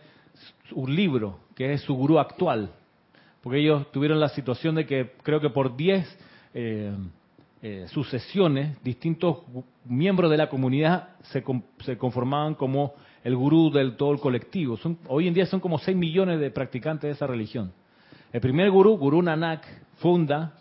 [0.72, 2.72] un libro, que es su gurú actual,
[3.42, 6.20] porque ellos tuvieron la situación de que creo que por 10
[6.54, 6.94] eh,
[7.62, 9.40] eh, sucesiones, distintos
[9.84, 11.44] miembros de la comunidad se,
[11.80, 12.94] se conformaban como
[13.26, 14.78] el gurú del todo el colectivo.
[14.78, 17.74] Son, hoy en día son como 6 millones de practicantes de esa religión.
[18.32, 19.66] El primer gurú, Gurú Nanak,
[19.98, 20.54] funda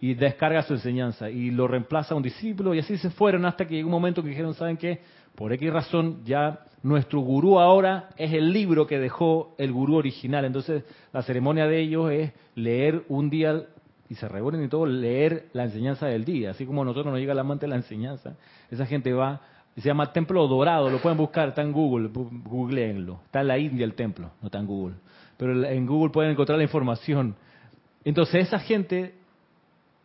[0.00, 3.74] y descarga su enseñanza y lo reemplaza un discípulo y así se fueron hasta que
[3.74, 5.00] llegó un momento que dijeron, ¿saben qué?
[5.34, 10.44] Por X razón ya nuestro gurú ahora es el libro que dejó el gurú original.
[10.44, 13.64] Entonces la ceremonia de ellos es leer un día
[14.08, 16.50] y se reúnen y todo, leer la enseñanza del día.
[16.50, 18.36] Así como a nosotros nos llega la amante de la enseñanza,
[18.70, 19.40] esa gente va,
[19.76, 23.20] se llama Templo Dorado, lo pueden buscar, está en Google, googleenlo.
[23.26, 24.96] Está en la India el templo, no está en Google.
[25.36, 27.36] Pero en Google pueden encontrar la información.
[28.04, 29.17] Entonces esa gente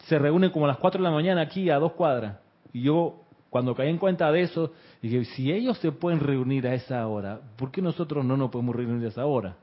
[0.08, 2.38] se reúnen como a las 4 de la mañana aquí a dos cuadras.
[2.74, 6.74] Y yo, cuando caí en cuenta de eso, dije, si ellos se pueden reunir a
[6.74, 9.56] esa hora, ¿por qué nosotros no nos podemos reunir a esa hora?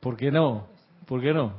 [0.00, 0.66] ¿Por qué no?
[1.06, 1.52] ¿Por qué no?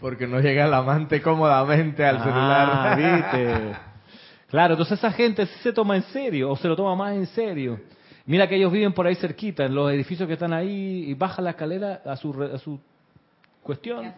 [0.00, 2.96] Porque no llega el amante cómodamente al Ah, celular.
[3.36, 3.76] ¿viste?
[4.48, 7.26] Claro, entonces esa gente sí se toma en serio, o se lo toma más en
[7.26, 7.78] serio.
[8.24, 11.42] Mira que ellos viven por ahí cerquita, en los edificios que están ahí, y baja
[11.42, 12.80] la escalera a su, re- a su
[13.62, 14.10] cuestión,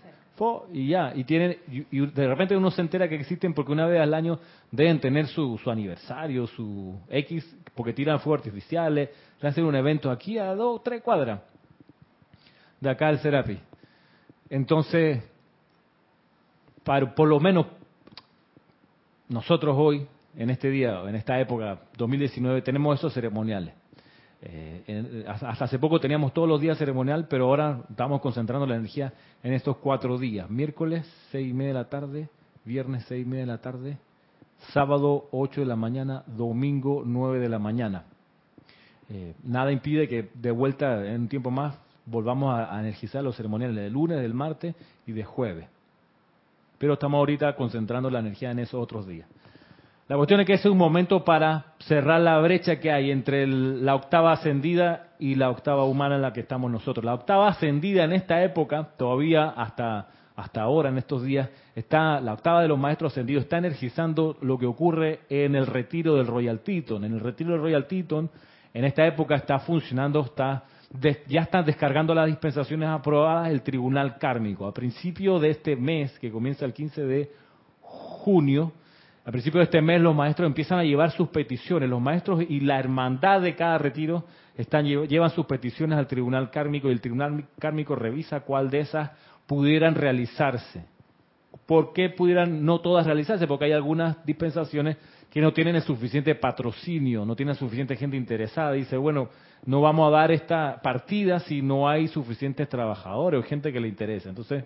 [0.72, 3.86] y ya, y tienen, y, y de repente uno se entera que existen porque una
[3.86, 4.38] vez al año
[4.70, 10.10] deben tener su, su aniversario, su X, porque tiran fuegos artificiales, le hacen un evento
[10.10, 11.40] aquí a dos, tres cuadras
[12.80, 13.58] de acá al Serapi.
[14.48, 15.22] Entonces,
[16.84, 17.66] para, por lo menos
[19.28, 23.74] nosotros hoy, en este día, en esta época 2019, tenemos esos ceremoniales.
[24.42, 28.66] Eh, en- hasta hasta hace poco teníamos todos los días ceremonial, pero ahora estamos concentrando
[28.66, 30.48] la energía en estos cuatro días.
[30.48, 32.28] Miércoles, seis y media de la tarde,
[32.64, 33.98] viernes, seis y media de la tarde,
[34.72, 38.04] sábado, ocho de la mañana, domingo, nueve de la mañana.
[39.10, 43.36] Eh, nada impide que de vuelta en un tiempo más volvamos a, a energizar los
[43.36, 44.74] ceremoniales del lunes, del martes
[45.06, 45.66] y de jueves.
[46.78, 49.28] Pero estamos ahorita concentrando la energía en esos otros días.
[50.10, 53.44] La cuestión es que ese es un momento para cerrar la brecha que hay entre
[53.44, 57.04] el- la octava ascendida y la octava humana en la que estamos nosotros.
[57.04, 62.32] La octava ascendida en esta época, todavía hasta, hasta ahora, en estos días, está la
[62.32, 66.58] octava de los maestros ascendidos, está energizando lo que ocurre en el retiro del Royal
[66.58, 67.04] Teton.
[67.04, 68.28] En el retiro del Royal Teton,
[68.74, 70.64] en esta época está funcionando, está
[71.28, 74.66] ya están descargando las dispensaciones aprobadas el Tribunal Kármico.
[74.66, 77.30] A principio de este mes, que comienza el 15 de
[77.80, 78.72] junio,
[79.30, 81.88] a principio de este mes los maestros empiezan a llevar sus peticiones.
[81.88, 84.24] Los maestros y la hermandad de cada retiro
[84.56, 88.80] están lle- llevan sus peticiones al tribunal kármico y el tribunal kármico revisa cuál de
[88.80, 89.12] esas
[89.46, 90.84] pudieran realizarse.
[91.64, 93.46] ¿Por qué pudieran no todas realizarse?
[93.46, 94.96] Porque hay algunas dispensaciones
[95.30, 98.72] que no tienen el suficiente patrocinio, no tienen suficiente gente interesada.
[98.72, 99.28] Dice, bueno,
[99.64, 103.86] no vamos a dar esta partida si no hay suficientes trabajadores o gente que le
[103.86, 104.28] interese.
[104.28, 104.64] Entonces,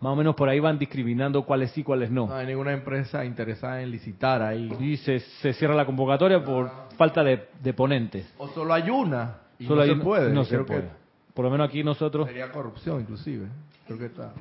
[0.00, 2.26] más o menos por ahí van discriminando cuáles sí, cuáles no.
[2.26, 4.72] No hay ninguna empresa interesada en licitar ahí.
[4.80, 8.32] Y se, se cierra la convocatoria por falta de, de ponentes.
[8.38, 9.36] O solo hay una.
[9.58, 10.32] Y Solo no hay se una- puede.
[10.32, 10.80] no se Creo puede.
[10.82, 10.88] que
[11.34, 13.46] por lo menos aquí nosotros, Sería corrupción, inclusive.
[13.86, 14.32] Creo que está.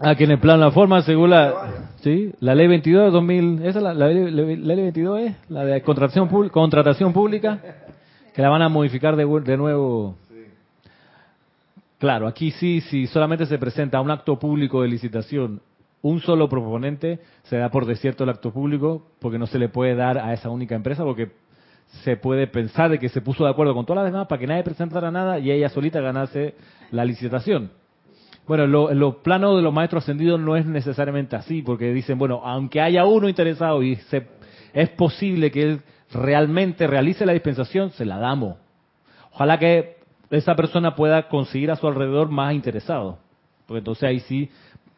[0.00, 2.32] aquí en el plan la forma, según la, ¿sí?
[2.40, 5.64] la ley 22 de 2000, esa es la, la ley, la ley 22 es la
[5.64, 7.60] de contratación, pública- contratación pública,
[8.34, 10.16] que la van a modificar de, de nuevo.
[12.00, 15.60] Claro, aquí sí, si solamente se presenta un acto público de licitación,
[16.02, 19.94] un solo proponente, se da por desierto el acto público, porque no se le puede
[19.94, 21.30] dar a esa única empresa, porque
[22.02, 24.46] se puede pensar de que se puso de acuerdo con todas las demás para que
[24.46, 26.54] nadie presentara nada y ella solita ganase
[26.90, 27.70] la licitación.
[28.46, 31.92] Bueno, en lo- en los planos de los maestros ascendidos no es necesariamente así, porque
[31.92, 34.26] dicen, bueno, aunque haya uno interesado y se,
[34.72, 35.80] es posible que él
[36.12, 38.56] realmente realice la dispensación, se la damos.
[39.32, 39.99] Ojalá que
[40.30, 43.16] esa persona pueda conseguir a su alrededor más interesados,
[43.66, 44.50] porque entonces ahí sí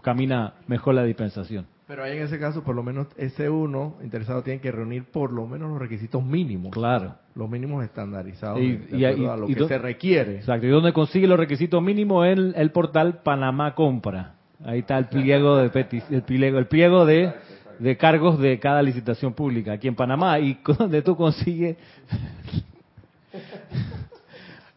[0.02, 1.66] camina mejor la dispensación.
[1.86, 5.30] Pero ahí en ese caso, por lo menos ese uno interesado tiene que reunir por
[5.32, 6.70] lo menos los requisitos mínimos.
[6.72, 7.16] Claro.
[7.34, 10.36] Los mínimos estandarizados Y- de y- acuerdo y- a lo y que se requiere.
[10.36, 10.66] Exacto.
[10.66, 12.26] ¿Y dónde consigue los requisitos mínimos?
[12.26, 14.34] En el portal Panamá Compra.
[14.64, 17.32] Ahí está el pliego de peti- el pliego, el pliego de,
[17.78, 20.38] de cargos de cada licitación pública aquí en Panamá.
[20.38, 21.76] Y donde tú consigues,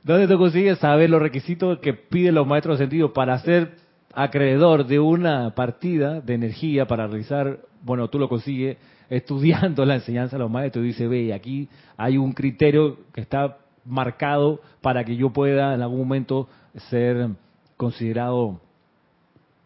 [0.06, 3.74] donde tú consigues saber los requisitos que piden los maestros de sentido para ser
[4.14, 8.78] acreedor de una partida de energía para realizar, bueno, tú lo consigues
[9.10, 13.58] estudiando la enseñanza de los maestros y dice, ve, aquí hay un criterio que está
[13.84, 16.48] marcado para que yo pueda en algún momento
[16.90, 17.30] ser
[17.76, 18.62] considerado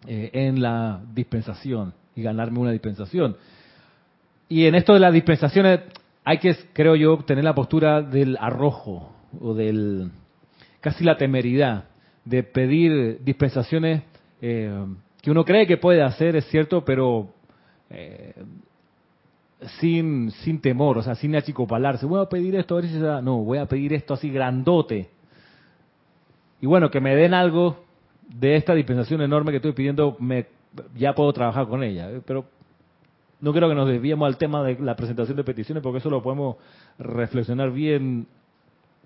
[0.08, 3.36] eh, en la dispensación y ganarme una dispensación.
[4.48, 5.82] Y en esto de las dispensaciones
[6.24, 10.12] hay que, creo yo, tener la postura del arrojo o del
[10.82, 11.86] casi la temeridad
[12.26, 14.04] de pedir dispensaciones
[14.42, 14.86] eh,
[15.22, 17.30] que uno cree que puede hacer, es cierto, pero
[17.90, 18.34] eh,
[19.80, 22.06] sin, sin temor, o sea, sin achicopalarse.
[22.06, 23.22] Voy a pedir esto, a se da.
[23.22, 25.10] No, voy a pedir esto así grandote.
[26.62, 27.84] Y bueno, que me den algo
[28.28, 30.48] de esta dispensación enorme que estoy pidiendo, me,
[30.96, 32.10] ya puedo trabajar con ella.
[32.26, 32.46] Pero
[33.42, 36.22] no creo que nos desviemos al tema de la presentación de peticiones, porque eso lo
[36.22, 36.58] podemos
[36.98, 38.28] reflexionar bien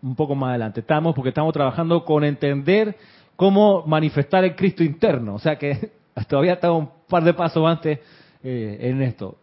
[0.04, 0.82] un poco más adelante.
[0.82, 2.96] Estamos, porque estamos trabajando con entender
[3.36, 5.36] cómo manifestar el Cristo interno.
[5.36, 5.92] O sea que
[6.28, 8.00] todavía estamos un par de pasos antes
[8.44, 9.38] eh, en esto.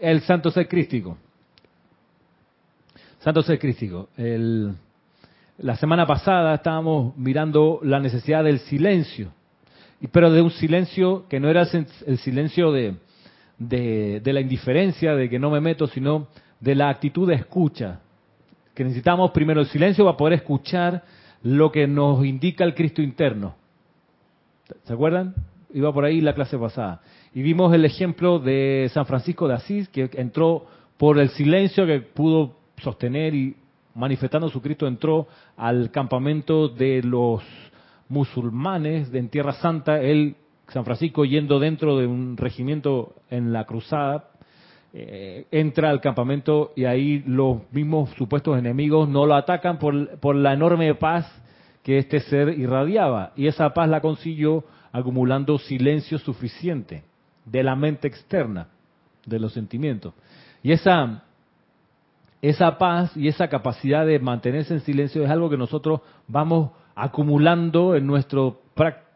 [0.00, 1.16] El santo ser crístico.
[3.20, 4.08] Santo ser crístico.
[4.16, 4.74] El,
[5.58, 9.32] la semana pasada estábamos mirando la necesidad del silencio,
[10.10, 11.68] pero de un silencio que no era
[12.06, 12.96] el silencio de,
[13.58, 16.26] de la indiferencia, de que no me meto, sino
[16.58, 18.00] de la actitud de escucha.
[18.74, 21.02] Que necesitamos primero el silencio para poder escuchar
[21.42, 23.54] lo que nos indica el Cristo interno.
[24.84, 25.34] ¿Se acuerdan?
[25.74, 27.00] Iba por ahí la clase pasada.
[27.34, 32.00] Y vimos el ejemplo de San Francisco de Asís, que entró por el silencio que
[32.00, 33.56] pudo sostener y
[33.94, 37.42] manifestando su Cristo entró al campamento de los
[38.08, 40.00] musulmanes en Tierra Santa.
[40.00, 40.36] Él,
[40.68, 44.30] San Francisco, yendo dentro de un regimiento en la cruzada,
[44.94, 50.36] eh, entra al campamento y ahí los mismos supuestos enemigos no lo atacan por, por
[50.36, 51.26] la enorme paz
[51.82, 53.32] que este ser irradiaba.
[53.34, 57.02] Y esa paz la consiguió acumulando silencio suficiente
[57.44, 58.68] de la mente externa,
[59.24, 60.12] de los sentimientos.
[60.62, 61.24] Y esa,
[62.40, 67.96] esa paz y esa capacidad de mantenerse en silencio es algo que nosotros vamos acumulando
[67.96, 68.60] en nuestro,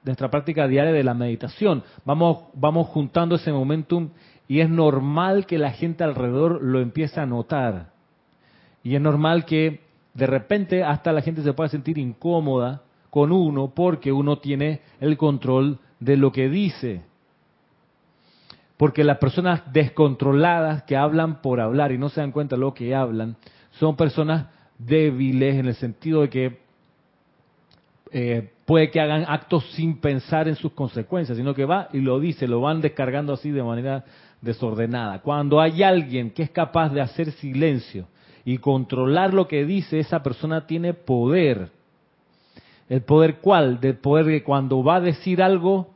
[0.02, 1.84] nuestra práctica diaria de la meditación.
[2.04, 4.08] Vamos, vamos juntando ese momentum
[4.48, 7.90] y es normal que la gente alrededor lo empiece a notar.
[8.82, 9.80] Y es normal que
[10.14, 15.16] de repente hasta la gente se pueda sentir incómoda con uno porque uno tiene el
[15.16, 17.02] control de lo que dice.
[18.76, 22.74] Porque las personas descontroladas que hablan por hablar y no se dan cuenta de lo
[22.74, 23.36] que hablan,
[23.72, 24.46] son personas
[24.78, 26.58] débiles en el sentido de que
[28.12, 32.20] eh, puede que hagan actos sin pensar en sus consecuencias, sino que va y lo
[32.20, 34.04] dice, lo van descargando así de manera
[34.40, 35.20] desordenada.
[35.20, 38.06] Cuando hay alguien que es capaz de hacer silencio
[38.44, 41.70] y controlar lo que dice, esa persona tiene poder.
[42.88, 43.80] ¿El poder cuál?
[43.80, 45.90] Del poder que cuando va a decir algo,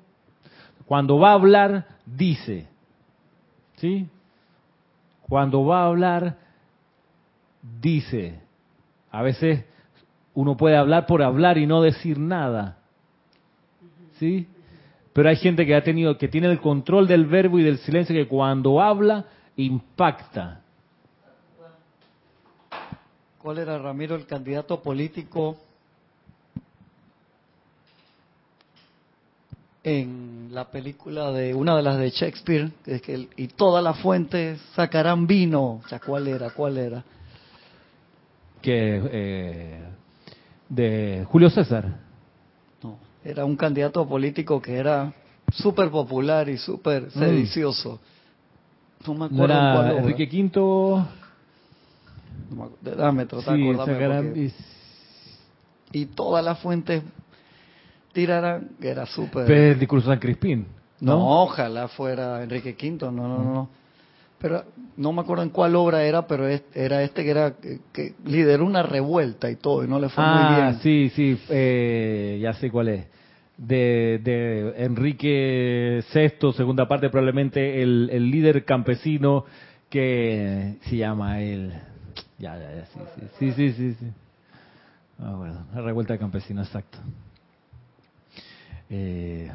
[0.87, 2.67] cuando va a hablar, dice.
[3.77, 4.09] ¿Sí?
[5.29, 6.37] Cuando va a hablar,
[7.81, 8.41] dice.
[9.13, 9.65] A veces
[10.35, 12.79] uno puede hablar por hablar y no decir nada.
[14.19, 14.49] ¿Sí?
[15.21, 18.15] Pero hay gente que ha tenido, que tiene el control del verbo y del silencio,
[18.17, 20.63] que cuando habla, impacta.
[23.43, 25.59] ¿Cuál era, Ramiro, el candidato político
[29.85, 32.71] en la película de una de las de Shakespeare?
[32.83, 35.83] Que es que el- y todas las fuentes sacarán vino.
[35.85, 36.49] O sea, ¿cuál era?
[36.49, 37.05] ¿Cuál era?
[38.63, 39.83] Que, eh,
[40.67, 42.09] de Julio César.
[43.25, 45.13] Era un candidato político que era
[45.53, 48.01] súper popular y súper sedicioso.
[49.07, 49.37] No me Mm.
[49.37, 50.01] ¿No acuerdo en cuál era.
[50.01, 50.61] Enrique V?
[50.61, 51.07] No
[52.51, 52.69] me.
[52.81, 54.45] Déjame tratar Sí, de acordarme.
[54.47, 54.55] es-
[55.93, 57.03] Y todas las fuentes
[58.13, 59.47] tiraran que era súper...
[59.47, 60.67] Pero el discurso de San Crispín,
[61.01, 61.43] No, ¿no?
[61.43, 63.69] ojalá fuera Enrique V, no, no, no, no.
[64.39, 64.65] Pero
[64.97, 67.55] no me acuerdo en cuál obra era, pero era este que era
[67.93, 70.81] que, lideró una revuelta y todo, y no le fue muy ah, bien.
[70.81, 73.07] sí, sí, eh, ya sé cuál es.
[73.57, 79.45] De, de Enrique VI, segunda parte, probablemente el, el líder campesino
[79.91, 81.73] que se llama el...
[82.39, 83.97] Ya, ya, ya, sí, sí, sí, sí, sí.
[84.01, 84.07] sí.
[85.23, 86.99] Ah, bueno, la revuelta de campesinos, exacto.
[88.89, 89.51] Eh,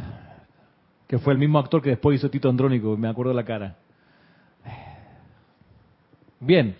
[1.07, 3.77] que fue el mismo actor que después hizo Tito Andrónico, me acuerdo la cara.
[6.45, 6.75] Bien,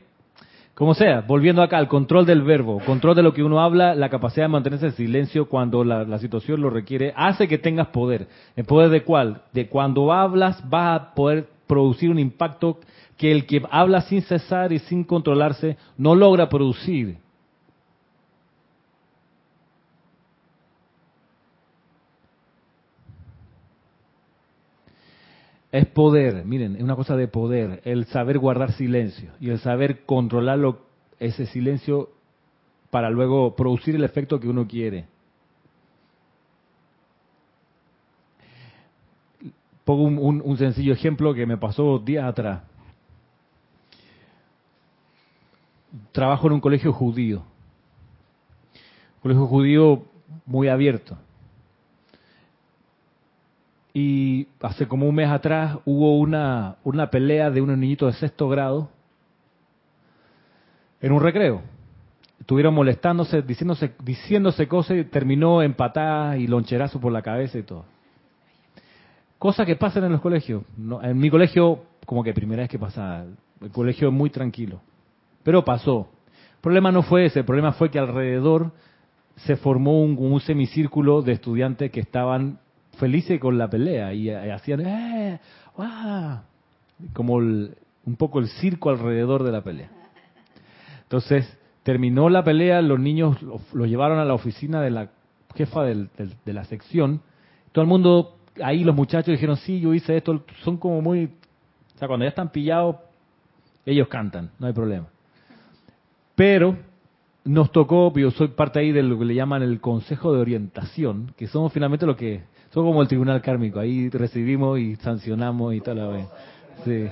[0.76, 4.10] como sea, volviendo acá al control del verbo, control de lo que uno habla, la
[4.10, 8.28] capacidad de mantenerse en silencio cuando la, la situación lo requiere, hace que tengas poder.
[8.56, 9.42] ¿El poder de cuál?
[9.54, 12.80] De cuando hablas vas a poder producir un impacto
[13.18, 17.18] que el que habla sin cesar y sin controlarse no logra producir.
[25.76, 30.06] Es poder, miren, es una cosa de poder, el saber guardar silencio y el saber
[30.06, 30.58] controlar
[31.20, 32.12] ese silencio
[32.92, 35.08] para luego producir el efecto que uno quiere.
[39.84, 42.62] Pongo un, un- un sencillo ejemplo que me pasó días atrás.
[46.14, 47.44] Trabajo en un colegio judío.
[49.22, 50.04] Colegio judío
[50.46, 51.18] muy abierto.
[53.98, 58.50] Y hace como un mes atrás hubo una, una pelea de unos niñitos de sexto
[58.50, 58.90] grado
[61.00, 61.62] en un recreo.
[62.38, 67.64] Estuvieron molestándose, diciéndose, diciéndose cosas y terminó en patadas y loncherazos por la cabeza y
[67.64, 67.86] todo.
[69.40, 70.64] Cosas que pasan en los colegios.
[70.76, 73.24] No, en mi colegio, como que primera vez que pasa,
[73.62, 74.82] el colegio es muy tranquilo.
[75.42, 76.10] Pero pasó.
[76.56, 78.74] El problema no fue ese, el problema fue que alrededor
[79.38, 82.60] se formó un semicírculo de estudiantes que estaban
[82.96, 85.40] felices con la pelea y, eh, hacían ¡eh!
[87.14, 89.90] como el- un poco el circo alrededor de la pelea.
[91.04, 95.10] Entonces, terminó la pelea, los niños lo, lo llevaron a la oficina de la
[95.56, 96.08] jefa de
[96.46, 97.22] la sección.
[97.72, 101.26] Todo el mundo, ahí los muchachos dijeron, sí, yo hice esto, son como muy...
[101.96, 102.98] O sea, cuando ya están pillados,
[103.86, 105.08] ellos cantan, no hay problema.
[106.36, 106.78] Pero
[107.46, 111.34] nos tocó, yo soy parte ahí de lo que le llaman el Consejo de Orientación,
[111.38, 112.44] que somos finalmente lo que,
[112.76, 116.28] somos como el Tribunal Kármico, ahí recibimos y sancionamos y tal la vez.
[116.84, 117.08] Sí.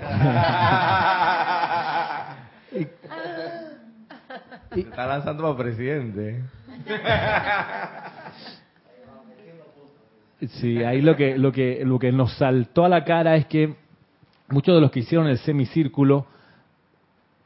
[4.74, 6.42] Se está lanzando para presidente.
[10.60, 13.76] Sí, ahí lo que, lo que, lo que nos saltó a la cara es que
[14.50, 16.26] muchos de los que hicieron el semicírculo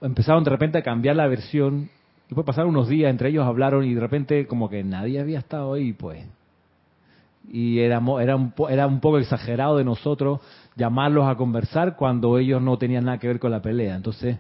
[0.02, 1.92] empezaron de repente a cambiar la versión.
[2.28, 5.76] Después pasaron unos días, entre ellos hablaron y de repente como que nadie había estado
[5.76, 6.26] ahí, pues.
[7.50, 10.42] Y era, era, un, era un poco exagerado de nosotros
[10.76, 13.96] llamarlos a conversar cuando ellos no tenían nada que ver con la pelea.
[13.96, 14.38] Entonces,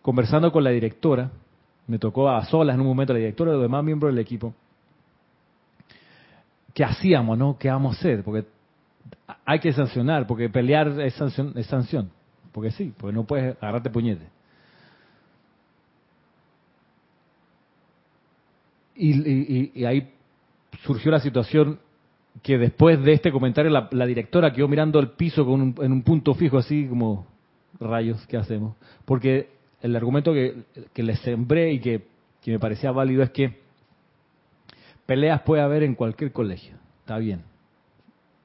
[0.00, 1.30] conversando con la directora,
[1.86, 4.54] me tocó a solas en un momento la directora y los demás miembros del equipo,
[6.74, 7.56] ¿qué hacíamos, no?
[7.58, 8.24] ¿Qué vamos a hacer?
[8.24, 8.46] Porque
[9.44, 12.10] hay que sancionar, porque pelear es sanción, es sanción.
[12.52, 14.26] Porque sí, porque no puedes agarrarte puñete.
[18.94, 20.12] Y- y- y ahí
[20.84, 21.78] surgió la situación
[22.42, 26.02] que después de este comentario la, directora quedó mirando el piso con un- en un
[26.02, 27.26] punto fijo así como
[27.78, 28.76] rayos, ¿qué hacemos?
[29.04, 29.50] Porque
[29.82, 32.06] el argumento que, que le sembré y que,
[32.40, 33.60] que me parecía válido es que
[35.06, 37.42] peleas puede haber en cualquier colegio, está bien.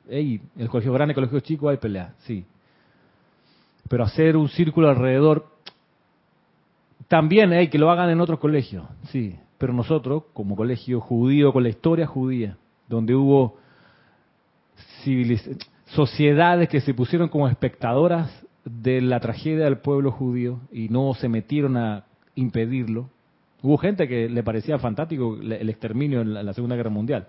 [0.09, 2.45] Ey, el colegio grande, el colegio chico hay peleas, sí.
[3.89, 5.47] Pero hacer un círculo alrededor,
[7.07, 9.35] también hay que lo hagan en otros colegios, sí.
[9.57, 13.57] Pero nosotros, como colegio judío, con la historia judía, donde hubo
[15.85, 18.29] sociedades que se pusieron como espectadoras
[18.65, 22.03] de la tragedia del pueblo judío y no se metieron a
[22.35, 23.09] impedirlo.
[23.63, 27.27] Hubo gente que le parecía fantástico el exterminio en la Segunda Guerra Mundial.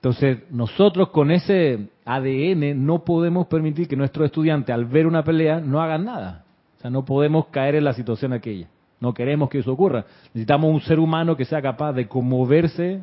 [0.00, 5.60] Entonces, nosotros con ese ADN no podemos permitir que nuestros estudiantes al ver una pelea
[5.60, 6.44] no hagan nada.
[6.78, 8.68] O sea, no podemos caer en la situación aquella.
[9.00, 10.04] No queremos que eso ocurra.
[10.34, 13.00] Necesitamos un ser humano que sea capaz de conmoverse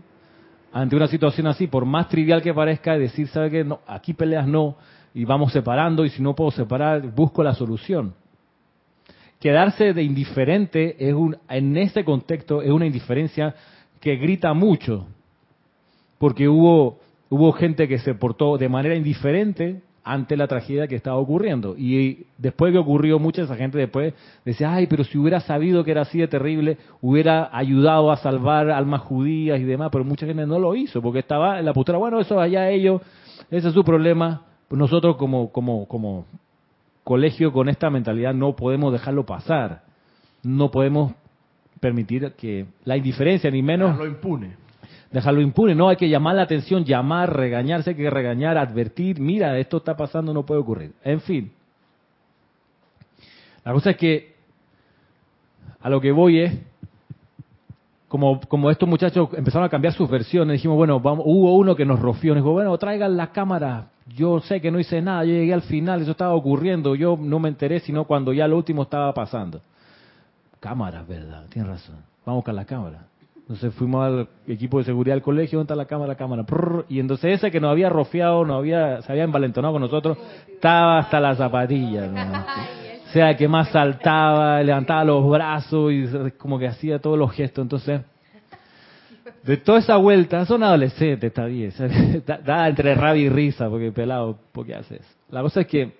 [0.72, 3.64] ante una situación así, por más trivial que parezca, y decir, ¿sabe qué?
[3.64, 4.76] No, aquí peleas no,
[5.14, 8.14] y vamos separando, y si no puedo separar, busco la solución.
[9.40, 13.56] Quedarse de indiferente es un, en este contexto es una indiferencia
[14.00, 15.08] que grita mucho,
[16.20, 21.18] porque hubo, hubo gente que se portó de manera indiferente ante la tragedia que estaba
[21.18, 21.76] ocurriendo.
[21.78, 24.14] Y después que ocurrió, mucha esa gente después
[24.46, 28.70] decía, ay, pero si hubiera sabido que era así de terrible, hubiera ayudado a salvar
[28.70, 31.98] almas judías y demás, pero mucha gente no lo hizo, porque estaba en la postura,
[31.98, 33.02] bueno, eso allá ellos,
[33.52, 34.44] ese es su problema.
[34.70, 36.26] Nosotros como, como, como
[37.04, 39.84] colegio con esta mentalidad no podemos dejarlo pasar.
[40.44, 41.14] No podemos
[41.80, 43.98] permitir que la indiferencia, ni menos...
[43.98, 44.67] Lo impune.
[45.12, 49.58] Dejarlo impune, no, hay que llamar la atención, llamar, regañarse, hay que regañar, advertir, mira,
[49.58, 50.92] esto está pasando, no puede ocurrir.
[51.04, 51.52] En fin.
[53.64, 54.36] La cosa es que
[55.80, 56.54] a lo que voy es,
[58.08, 61.86] como, como estos muchachos empezaron a cambiar sus versiones, dijimos, bueno, vamos, hubo uno que
[61.86, 65.34] nos rofió, nos dijo, bueno, traigan la cámara, yo sé que no hice nada, yo
[65.34, 68.84] llegué al final, eso estaba ocurriendo, yo no me enteré sino cuando ya lo último
[68.84, 69.62] estaba pasando.
[70.60, 71.46] Cámaras, ¿verdad?
[71.50, 71.98] Tienes razón.
[72.26, 73.06] Vamos con la cámara.
[73.48, 76.10] Entonces fuimos al equipo de seguridad del colegio, ¿dónde está la cámara?
[76.10, 76.44] La cámara.
[76.44, 80.18] Prrr, y entonces ese que nos había rofiado, nos había, se había envalentonado con nosotros,
[80.50, 82.12] estaba hasta las zapatillas.
[82.12, 82.22] ¿no?
[83.08, 86.06] O sea, que más saltaba, levantaba los brazos y
[86.38, 87.64] como que hacía todos los gestos.
[87.64, 88.02] Entonces,
[89.44, 91.72] de toda esa vuelta, son adolescentes, está bien.
[92.46, 95.00] Da entre rabia y risa, porque pelado, ¿por qué haces?
[95.30, 95.94] La cosa es que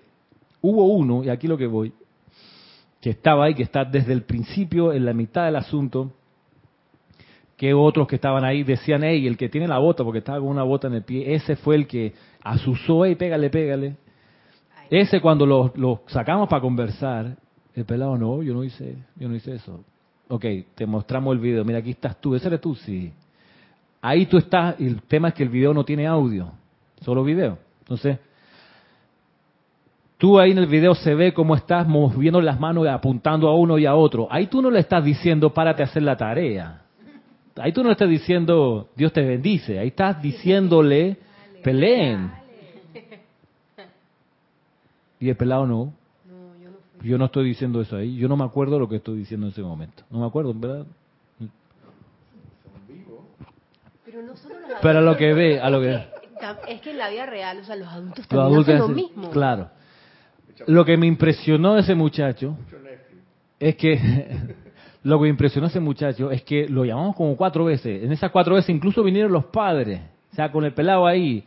[0.60, 1.94] hubo uno, y aquí lo que voy,
[3.00, 6.12] que estaba ahí, que está desde el principio, en la mitad del asunto,
[7.58, 10.48] que otros que estaban ahí decían, hey, el que tiene la bota, porque estaba con
[10.48, 13.96] una bota en el pie, ese fue el que asusó, hey, pégale, pégale.
[14.88, 17.36] Ese cuando lo, lo sacamos para conversar,
[17.74, 19.84] el pelado, no, yo no hice, yo no hice eso.
[20.28, 20.44] Ok,
[20.76, 23.12] te mostramos el video, mira, aquí estás tú, ese eres tú, sí.
[24.00, 26.52] Ahí tú estás, y el tema es que el video no tiene audio,
[27.00, 27.58] solo video.
[27.80, 28.20] Entonces,
[30.16, 33.56] tú ahí en el video se ve cómo estás moviendo las manos y apuntando a
[33.56, 34.28] uno y a otro.
[34.30, 36.82] Ahí tú no le estás diciendo, párate a hacer la tarea.
[37.60, 39.78] Ahí tú no estás diciendo, Dios te bendice.
[39.78, 41.16] Ahí estás diciéndole,
[41.62, 42.30] peleen.
[45.20, 45.92] Y el pelado no.
[47.02, 48.16] Yo no estoy diciendo eso ahí.
[48.16, 50.02] Yo no me acuerdo lo que estoy diciendo en ese momento.
[50.10, 50.86] No me acuerdo, ¿verdad?
[54.04, 55.94] Pero no solo los Pero a lo adultos, que ve, a lo que...
[56.68, 58.88] es que- en la vida real, o sea, los adultos Los también adultos hacen lo
[58.88, 59.30] mismo.
[59.30, 59.70] Claro.
[60.66, 62.56] Lo que me impresionó de ese muchacho
[63.60, 64.54] es que
[65.08, 68.04] lo que me impresionó de ese muchacho es que lo llamamos como cuatro veces.
[68.04, 70.00] En esas cuatro veces incluso vinieron los padres,
[70.32, 71.44] o sea, con el pelado ahí.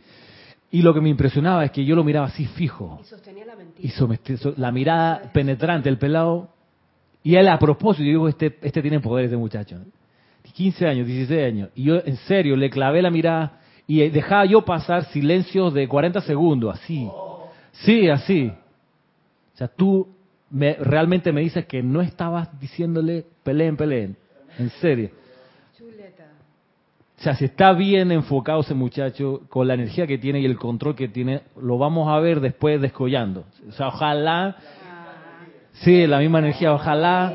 [0.72, 2.99] Y lo que me impresionaba es que yo lo miraba así fijo.
[3.01, 3.88] Y sostenía la mentira.
[3.88, 6.49] Y so- la mirada penetrante, el pelado.
[7.24, 9.78] Y él a propósito, yo digo, este, este tiene poder ese muchacho.
[10.53, 11.70] 15 años, 16 años.
[11.76, 16.22] Y yo en serio le clavé la mirada y dejaba yo pasar silencios de 40
[16.22, 17.07] segundos, así.
[17.74, 18.51] Sí, así.
[19.53, 20.07] O sea, tú
[20.49, 24.16] me, realmente me dices que no estabas diciéndole peleen, peleen.
[24.58, 25.10] En serio.
[25.78, 26.26] Chuleta.
[27.20, 30.58] O sea, si está bien enfocado ese muchacho, con la energía que tiene y el
[30.58, 33.46] control que tiene, lo vamos a ver después descollando.
[33.68, 34.56] O sea, ojalá,
[35.74, 37.34] sí, la misma energía, ojalá,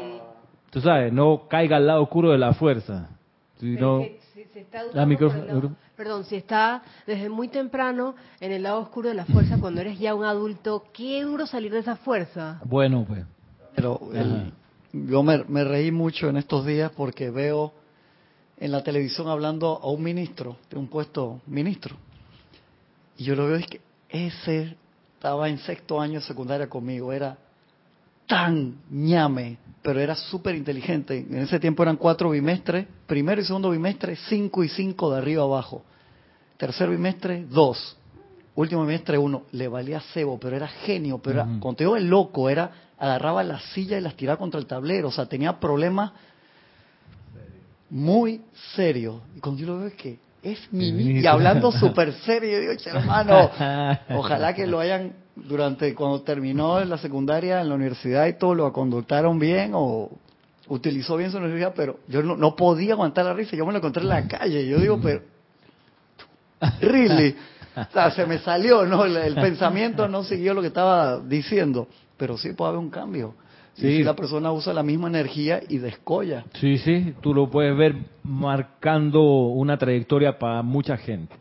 [0.70, 3.10] tú sabes, no caiga al lado oscuro de la fuerza.
[3.58, 5.72] Si está Ah, lado-.
[5.96, 9.98] Perdón, si está desde muy temprano en el lado oscuro de la fuerza, cuando eres
[9.98, 12.60] ya un adulto, qué duro salir de esa fuerza.
[12.64, 13.24] bueno, pues.
[13.74, 14.52] Pero el-
[15.08, 17.72] yo me, me reí mucho en estos días porque veo
[18.58, 21.96] en la televisión hablando a un ministro, de un puesto ministro.
[23.18, 24.76] Y yo lo veo es que ese
[25.14, 27.36] estaba en sexto año de secundaria conmigo, era
[28.26, 31.18] tan ñame, pero era súper inteligente.
[31.18, 35.42] En ese tiempo eran cuatro bimestres, primero y segundo bimestre, cinco y cinco de arriba
[35.42, 35.82] abajo.
[36.56, 37.96] Tercer bimestre, dos.
[38.54, 39.42] Último bimestre, uno.
[39.52, 41.18] Le valía cebo, pero era genio.
[41.18, 44.58] Pero era, cuando te digo el loco, era agarraba las sillas y las tiraba contra
[44.60, 45.08] el tablero.
[45.08, 46.12] O sea, tenía problemas
[47.90, 48.42] muy
[48.74, 49.16] serios.
[49.36, 51.20] Y cuando yo lo veo es que es mi El niño.
[51.20, 53.50] Y hablando súper serio, yo digo, "Che, hermano,
[54.10, 58.72] ojalá que lo hayan, durante, cuando terminó la secundaria en la universidad y todo, lo
[58.72, 60.10] conductaron bien o
[60.68, 63.56] utilizó bien su energía, pero yo no, no podía aguantar la risa.
[63.56, 64.66] Yo me lo encontré en la calle.
[64.66, 65.22] Yo digo, pero,
[66.80, 67.36] really.
[67.76, 69.04] O sea, se me salió, ¿no?
[69.04, 71.88] El, el pensamiento no siguió lo que estaba diciendo.
[72.16, 73.34] Pero sí puede haber un cambio.
[73.76, 73.96] Y Sí.
[73.98, 76.44] si la persona usa la misma energía y descolla.
[76.54, 81.34] Sí, sí, tú lo puedes ver marcando una trayectoria para mucha gente.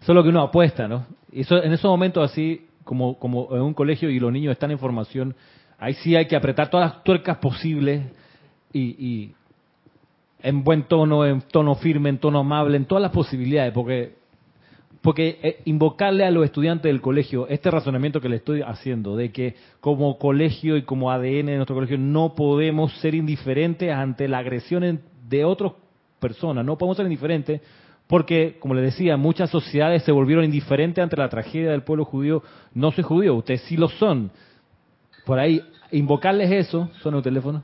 [0.00, 1.04] Eso es lo que uno apuesta, ¿no?
[1.32, 4.78] Eso, en esos momentos así, como, como en un colegio y los niños están en
[4.78, 5.34] formación,
[5.78, 8.02] ahí sí hay que apretar todas las tuercas posibles
[8.72, 9.34] y, y
[10.42, 14.14] en buen tono, en tono firme, en tono amable, en todas las posibilidades, porque
[15.02, 19.32] porque eh, invocarle a los estudiantes del colegio este razonamiento que le estoy haciendo, de
[19.32, 24.38] que como colegio y como ADN de nuestro colegio no podemos ser indiferentes ante la
[24.38, 25.72] agresión de otros
[26.18, 26.64] personas.
[26.64, 27.62] No podemos ser indiferentes
[28.06, 32.42] porque, como le decía, muchas sociedades se volvieron indiferentes ante la tragedia del pueblo judío.
[32.74, 34.30] No soy judío, ustedes sí lo son.
[35.24, 37.62] Por ahí, invocarles eso, son el teléfono.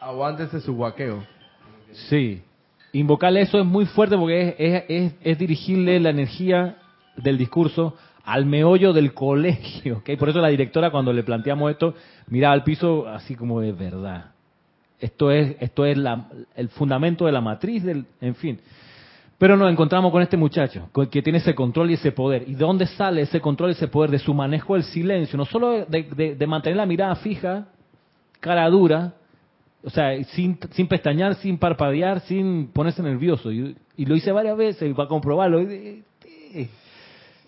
[0.00, 1.22] Aguántese su guaqueo.
[1.92, 2.42] Sí.
[2.92, 6.76] Invocarle eso es muy fuerte porque es, es, dirigirle la energía
[7.16, 9.98] del discurso al meollo del colegio.
[9.98, 10.16] ¿okay?
[10.16, 11.94] Por eso la directora cuando le planteamos esto
[12.28, 14.32] miraba al piso así como de verdad.
[14.98, 18.58] Esto es, esto es la, el fundamento de la matriz del, en fin.
[19.36, 22.44] Pero nos encontramos con este muchacho que tiene ese control y ese poder.
[22.48, 24.10] ¿Y de dónde sale ese control y ese poder?
[24.10, 25.36] De su manejo del silencio.
[25.36, 27.66] No solo de mantener la mirada fija,
[28.40, 29.12] cara dura,
[29.86, 33.52] o sea, sin, sin pestañear, sin parpadear, sin ponerse nervioso.
[33.52, 35.62] Y, y lo hice varias veces para comprobarlo.
[35.62, 36.02] Y,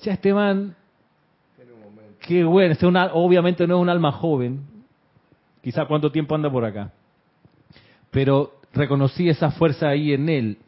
[0.01, 0.77] ya Esteban,
[2.21, 2.73] qué bueno.
[2.73, 4.61] Este obviamente no es un alma joven.
[5.65, 6.93] Quizá cuánto tiempo anda por acá.
[8.13, 10.59] Pero reconocí esa fuerza ahí en él.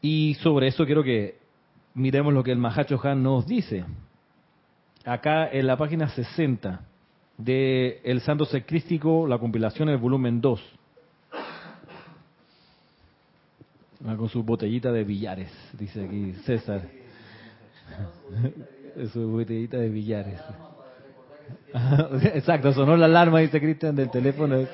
[0.00, 1.36] Y sobre eso quiero que
[1.92, 3.84] miremos lo que el Mahacho Han nos dice.
[5.04, 6.86] Acá en la página 60
[7.44, 10.60] de El Santo Secrístico, la compilación del volumen 2.
[14.16, 16.82] Con su botellita de billares, dice aquí César.
[19.12, 20.40] su botellita de billares.
[22.34, 24.56] Exacto, sonó la alarma, dice Cristian, del teléfono.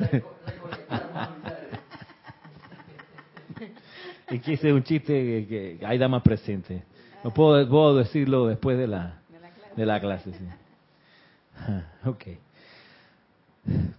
[4.31, 6.83] y que ese es un chiste que, hay damas presentes.
[7.25, 9.19] No puedo, puedo decirlo después de la,
[9.75, 10.33] de la clase.
[10.33, 10.45] Sí.
[12.05, 12.27] Ok.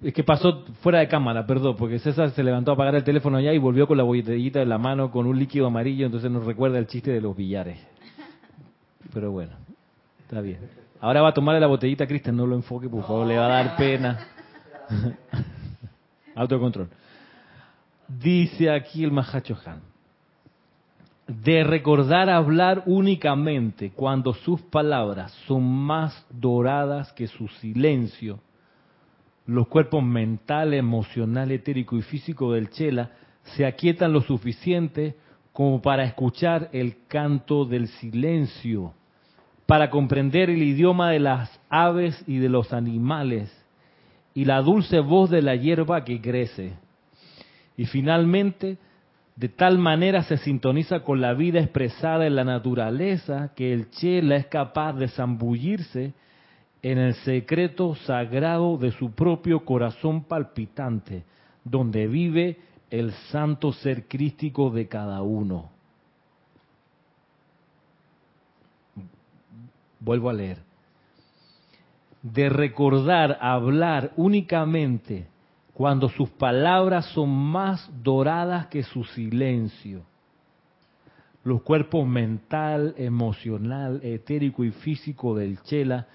[0.01, 3.37] Es que pasó fuera de cámara, perdón, porque César se levantó a apagar el teléfono
[3.37, 6.45] allá y volvió con la botellita en la mano con un líquido amarillo, entonces nos
[6.45, 7.79] recuerda el chiste de los billares.
[9.11, 9.53] Pero bueno,
[10.21, 10.59] está bien.
[10.99, 13.63] Ahora va a tomarle la botellita Cristian, no lo enfoque, por favor, le va a
[13.63, 14.27] dar pena.
[16.35, 16.89] Autocontrol.
[18.07, 19.81] Dice aquí el Mahacho Han,
[21.27, 28.39] de recordar hablar únicamente cuando sus palabras son más doradas que su silencio
[29.47, 33.11] los cuerpos mental, emocional, etérico y físico del Chela
[33.55, 35.15] se aquietan lo suficiente
[35.53, 38.93] como para escuchar el canto del silencio,
[39.65, 43.51] para comprender el idioma de las aves y de los animales
[44.33, 46.73] y la dulce voz de la hierba que crece.
[47.77, 48.77] Y finalmente,
[49.37, 54.35] de tal manera se sintoniza con la vida expresada en la naturaleza que el Chela
[54.35, 56.13] es capaz de zambullirse
[56.81, 61.23] en el secreto sagrado de su propio corazón palpitante,
[61.63, 62.59] donde vive
[62.89, 65.69] el santo ser crístico de cada uno.
[69.99, 70.59] Vuelvo a leer.
[72.21, 75.27] De recordar hablar únicamente
[75.73, 80.03] cuando sus palabras son más doradas que su silencio.
[81.43, 86.07] Los cuerpos mental, emocional, etérico y físico del Chela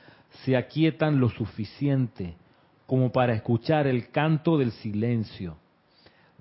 [0.45, 2.35] se aquietan lo suficiente
[2.87, 5.57] como para escuchar el canto del silencio,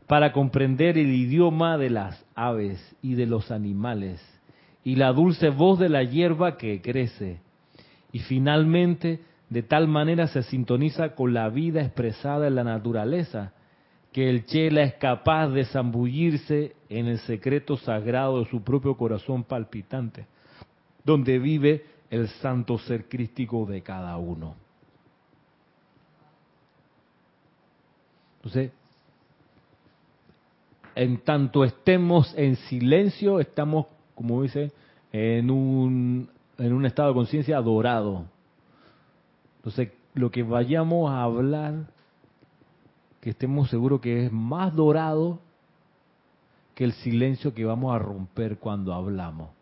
[0.08, 4.22] para comprender el idioma de las aves y de los animales,
[4.84, 7.40] y la dulce voz de la hierba que crece,
[8.12, 13.54] y finalmente de tal manera se sintoniza con la vida expresada en la naturaleza,
[14.12, 19.44] que el chela es capaz de zambullirse en el secreto sagrado de su propio corazón
[19.44, 20.26] palpitante,
[21.06, 24.54] donde vive el santo ser crístico de cada uno.
[28.36, 28.72] Entonces,
[30.94, 34.74] en tanto estemos en silencio, estamos, como dice,
[35.14, 38.26] en un, en un estado de conciencia dorado.
[39.58, 41.86] Entonces, lo que vayamos a hablar,
[43.22, 45.40] que estemos seguros que es más dorado
[46.76, 49.61] que el silencio que vamos a romper cuando hablamos.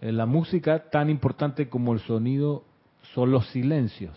[0.00, 2.64] La música, tan importante como el sonido,
[3.14, 4.16] son los silencios.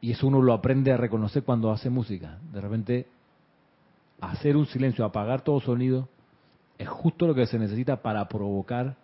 [0.00, 2.38] Y eso uno lo aprende a reconocer cuando hace música.
[2.52, 3.06] De repente,
[4.20, 6.08] hacer un silencio, apagar todo sonido,
[6.78, 8.96] es justo lo que se necesita para provocar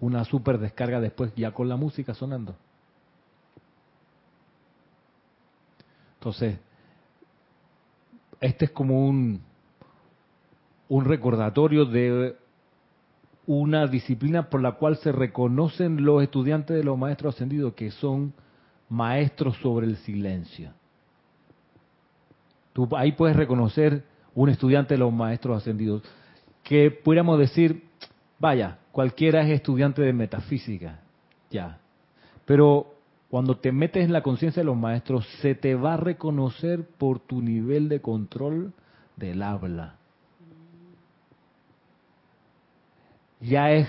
[0.00, 2.54] una super descarga después ya con la música sonando.
[6.14, 6.58] Entonces,
[8.40, 9.42] este es como un,
[10.90, 12.36] un recordatorio de
[13.46, 18.34] una disciplina por la cual se reconocen los estudiantes de los maestros ascendidos que son
[18.90, 20.72] maestros sobre el silencio.
[22.74, 26.02] Tú ahí puedes reconocer un estudiante de los maestros ascendidos
[26.62, 27.90] que pudiéramos decir
[28.40, 31.00] Vaya, cualquiera es estudiante de metafísica,
[31.50, 31.78] ya.
[32.46, 32.94] Pero
[33.28, 37.20] cuando te metes en la conciencia de los maestros, se te va a reconocer por
[37.20, 38.72] tu nivel de control
[39.16, 39.99] del habla.
[43.40, 43.88] Ya es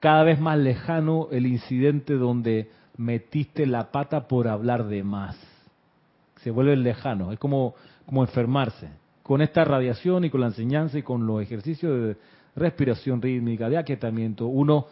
[0.00, 5.36] cada vez más lejano el incidente donde metiste la pata por hablar de más.
[6.42, 7.74] Se vuelve lejano, es como,
[8.04, 8.88] como enfermarse.
[9.22, 12.16] Con esta radiación y con la enseñanza y con los ejercicios de
[12.56, 14.86] respiración rítmica, de aquietamiento, uno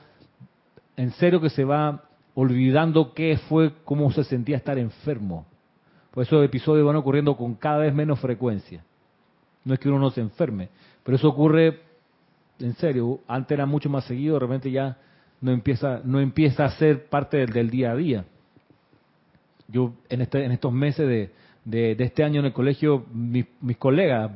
[0.97, 5.47] en serio que se va olvidando qué fue, cómo se sentía estar enfermo.
[6.11, 8.83] Por esos episodios van ocurriendo con cada vez menos frecuencia.
[9.65, 10.69] No es que uno no se enferme,
[11.03, 11.81] pero eso ocurre
[12.63, 13.21] en serio.
[13.29, 14.97] Antes era mucho más seguido, de repente ya
[15.41, 18.25] no empieza, no empieza a ser parte del, día a día.
[19.69, 23.77] Yo en, este, en estos meses de, de, este año en el colegio, mis, mis
[23.77, 24.31] colegas,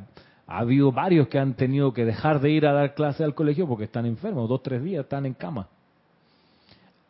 [0.47, 3.67] ha habido varios que han tenido que dejar de ir a dar clase al colegio
[3.67, 5.67] porque están enfermos, dos, tres días están en cama.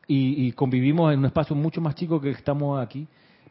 [0.10, 3.06] Y, convivimos en un espacio mucho más chico que estamos aquí.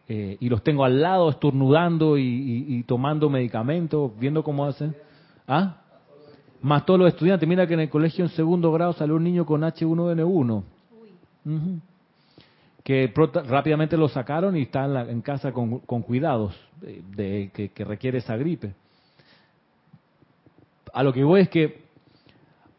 [0.08, 4.96] Eh, y los tengo al lado estornudando y, tomando medicamentos, viendo cómo hacen.
[5.46, 5.82] ¿Ah?
[6.62, 7.48] Más todos los estudiantes.
[7.48, 10.62] Mira que en el colegio en segundo grado salió un niño con H1N1.
[12.82, 13.12] Que
[13.48, 18.74] rápidamente lo sacaron y está en, casa con, cuidados de, que, que requiere esa gripe.
[20.92, 21.86] A lo que voy es que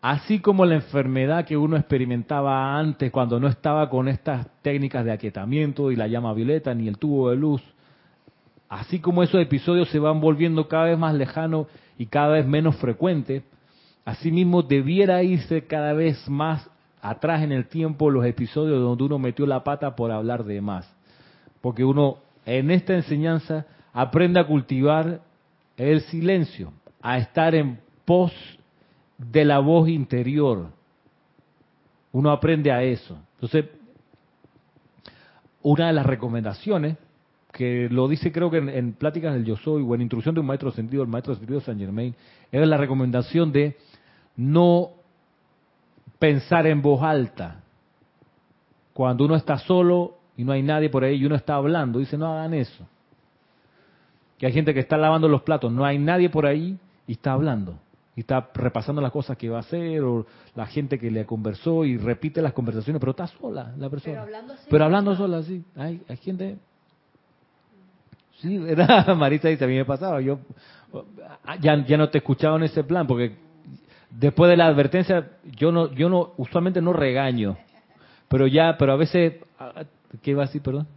[0.01, 5.11] Así como la enfermedad que uno experimentaba antes cuando no estaba con estas técnicas de
[5.11, 7.63] aquietamiento y la llama violeta ni el tubo de luz,
[8.69, 11.67] así como esos episodios se van volviendo cada vez más lejanos
[11.97, 13.43] y cada vez menos frecuentes,
[14.07, 16.69] asimismo debiera irse cada vez más
[17.01, 20.89] atrás en el tiempo los episodios donde uno metió la pata por hablar de más.
[21.59, 25.19] Porque uno en esta enseñanza aprende a cultivar
[25.75, 28.31] el silencio, a estar en pos
[29.17, 30.67] de la voz interior.
[32.13, 33.17] Uno aprende a eso.
[33.33, 33.65] Entonces,
[35.61, 36.95] una de las recomendaciones,
[37.51, 40.47] que lo dice creo que en, Pláticas del Yo Soy o en Instrucción de un
[40.47, 42.15] Maestro Sentido, el Maestro Sentido San Germain,
[42.53, 43.75] es la recomendación de
[44.37, 44.91] no
[46.19, 47.63] pensar en voz alta.
[48.93, 52.17] Cuando uno está solo y no hay nadie por ahí y uno está hablando, dice
[52.17, 52.87] no hagan eso.
[54.37, 56.77] Que hay gente que está lavando los platos, no hay nadie por ahí
[57.07, 57.79] y está hablando
[58.15, 60.25] y está repasando las cosas que va a hacer o
[60.55, 64.13] la gente que le conversó y repite las conversaciones, pero está sola la persona.
[64.13, 65.63] Pero hablando, pero hablando sola, sí.
[65.75, 66.57] Hay, hay gente...
[68.39, 69.15] Sí, ¿verdad?
[69.17, 70.39] Marita dice, a mí me pasaba, yo
[71.61, 73.35] ya, ya no te escuchaba en ese plan, porque
[74.09, 77.57] después de la advertencia, yo no, yo no, usualmente no regaño,
[78.27, 79.83] pero ya, pero a veces, ah,
[80.21, 80.87] ¿qué iba a decir, perdón?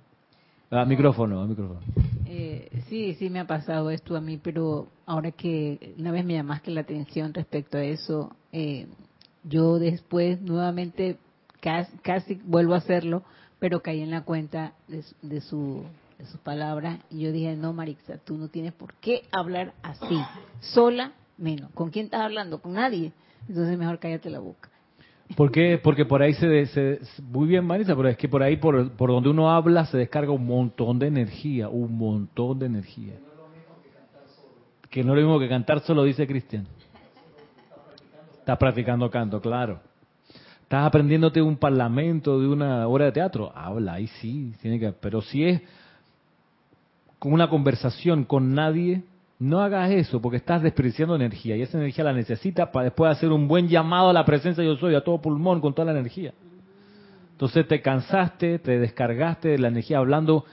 [0.71, 1.81] A micrófono, micrófono.
[2.27, 6.35] Eh, sí, sí me ha pasado esto a mí, pero ahora que una vez me
[6.35, 8.87] llamaste la atención respecto a eso, eh,
[9.43, 11.17] yo después nuevamente
[11.61, 13.25] casi, vuelvo a hacerlo,
[13.59, 15.03] pero caí en la cuenta de,
[15.41, 15.85] su
[16.19, 20.19] de sus palabras y yo dije, no, Marixa, tú no tienes por qué hablar así,
[20.61, 21.71] sola menos.
[21.73, 22.61] ¿Con quién estás hablando?
[22.61, 23.13] Con nadie.
[23.49, 24.69] Entonces mejor cállate la boca.
[25.37, 25.79] ¿Por qué?
[25.83, 29.29] Porque por ahí se, Muy bien, Marisa, pero es que por ahí, por, por donde
[29.29, 33.15] uno habla, se descarga un montón de energía, un montón de energía.
[34.89, 36.67] Que no es lo mismo que cantar solo, dice Cristian.
[38.41, 39.81] Estás practicando canto, claro.
[40.63, 43.53] Estás aprendiéndote un parlamento de una obra de teatro.
[43.55, 44.93] Habla, ahí sí, tiene que.
[44.93, 45.63] Pero si es
[47.21, 49.05] con una conversación con nadie,
[49.41, 53.33] no hagas eso porque estás desperdiciando energía y esa energía la necesitas para después hacer
[53.33, 55.99] un buen llamado a la presencia de yo soy, a todo pulmón con toda la
[55.99, 56.35] energía.
[57.33, 60.45] Entonces te cansaste, te descargaste de la energía hablando.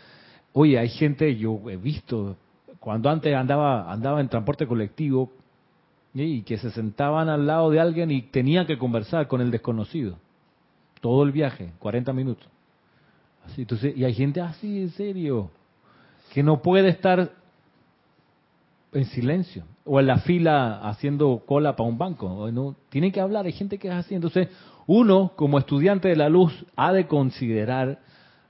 [0.54, 2.38] Oye, hay gente, yo he visto,
[2.80, 5.34] cuando antes andaba, andaba en transporte colectivo
[6.14, 10.18] y que se sentaban al lado de alguien y tenían que conversar con el desconocido.
[11.02, 12.48] Todo el viaje, 40 minutos.
[13.46, 15.52] Así, entonces, y hay gente así, en serio,
[16.34, 17.32] que no puede estar
[18.98, 22.50] en silencio o en la fila haciendo cola para un banco.
[22.52, 24.16] No, tiene que hablar, hay gente que es así.
[24.16, 24.50] Entonces,
[24.86, 28.00] uno como estudiante de la luz ha de considerar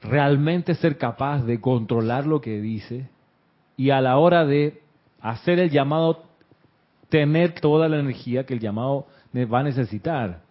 [0.01, 3.09] realmente ser capaz de controlar lo que dice
[3.75, 4.81] y a la hora de
[5.19, 6.23] hacer el llamado
[7.09, 10.41] tener toda la energía que el llamado va a necesitar.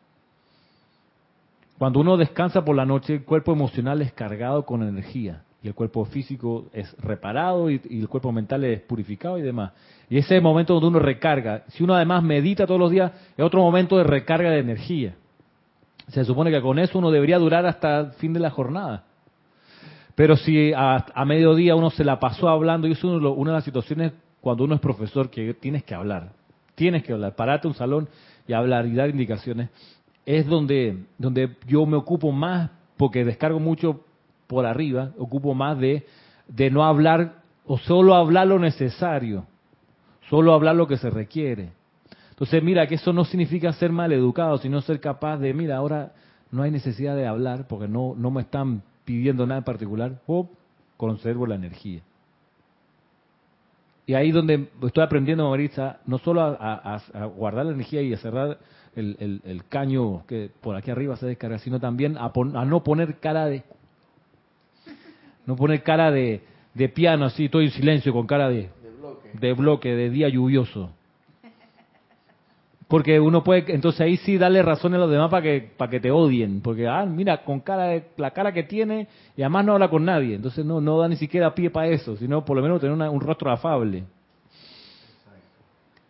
[1.78, 5.75] Cuando uno descansa por la noche, el cuerpo emocional es cargado con energía y el
[5.75, 9.73] cuerpo físico es reparado y, el cuerpo mental es purificado y demás.
[10.09, 13.63] Y ese momento donde uno recarga, si uno además medita todos los días, es otro
[13.63, 15.15] momento de recarga de energía.
[16.09, 19.05] Se supone que con eso uno debería durar hasta el fin de la jornada.
[20.15, 23.65] Pero si a, mediodía uno se la pasó hablando, y eso es una de las
[23.65, 26.33] situaciones cuando uno es profesor que tienes que hablar,
[26.75, 28.09] tienes que hablar, parate un salón
[28.47, 29.69] y hablar y dar indicaciones.
[30.25, 34.06] es donde, donde yo me ocupo más, porque descargo mucho
[34.47, 36.05] por arriba, ocupo más de,
[36.70, 39.47] no hablar o solo hablar lo necesario,
[40.28, 41.72] solo hablar lo que se requiere.
[42.30, 46.12] Entonces, mira, que eso no significa ser mal educado, sino ser capaz de, mira, ahora
[46.51, 50.49] no hay necesidad de hablar porque no, me están pidiendo nada en particular, ¡Hop!
[50.97, 52.03] conservo la energía.
[54.07, 57.01] Y ahí donde estoy aprendiendo, Marisa, no solo a,
[57.36, 58.59] guardar la energía y a cerrar
[58.94, 62.32] el, caño que por aquí arriba se descarga, sino también a,
[62.64, 63.64] no poner cara de...
[65.47, 66.42] No poner cara de,
[66.74, 68.68] de piano así, todo en silencio, con cara de,
[69.34, 70.90] de bloque, de día lluvioso.
[72.88, 75.99] Porque uno puede, entonces ahí sí darle razón a los demás para que, para que
[75.99, 76.61] te odien.
[76.61, 80.05] Porque, ah, mira, con cara de, la cara que tiene y además no habla con
[80.05, 80.36] nadie.
[80.36, 83.20] Entonces no, no da ni siquiera pie para eso, sino por lo menos tener un
[83.20, 84.05] rostro afable.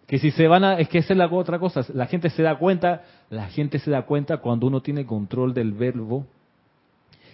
[0.06, 2.42] Que si se van a, es que esa es la otra cosa, la gente se
[2.42, 6.26] da cuenta, la gente se da cuenta cuando uno tiene control del verbo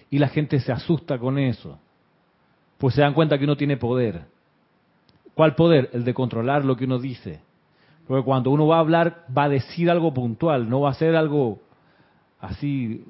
[0.09, 1.79] y la gente se asusta con eso.
[2.83, 4.25] Pues se dan cuenta que uno tiene poder.
[5.33, 5.89] ¿Cuál poder?
[5.95, 7.41] El de controlar lo que uno dice
[8.07, 11.17] porque cuando uno va a hablar, va a decir algo puntual, no va a ser
[11.17, 11.61] algo
[12.41, 13.05] así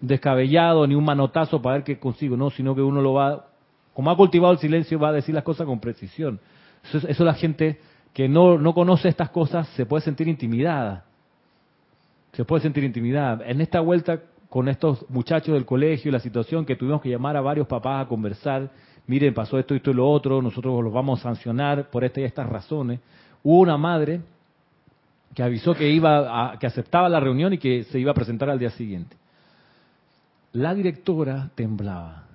[0.00, 3.46] descabellado ni un manotazo para ver qué consigo, no, sino que uno lo va,
[3.94, 6.38] como ha cultivado el silencio, va a decir las cosas con precisión.
[6.84, 7.80] Eso, eso la gente
[8.12, 11.04] que no, no conoce estas cosas se puede sentir intimidada.
[12.34, 13.44] Se puede sentir intimidada.
[13.46, 14.20] En esta vuelta
[14.54, 18.04] con estos muchachos del colegio y la situación que tuvimos que llamar a varios papás
[18.04, 18.70] a conversar,
[19.08, 22.24] miren, pasó esto, esto y lo otro, nosotros los vamos a sancionar por estas y
[22.24, 23.00] estas razones
[23.42, 24.20] hubo una madre
[25.34, 28.48] que avisó que iba a, que aceptaba la reunión y que se iba a presentar
[28.48, 29.16] al día siguiente.
[30.52, 32.28] La directora temblaba.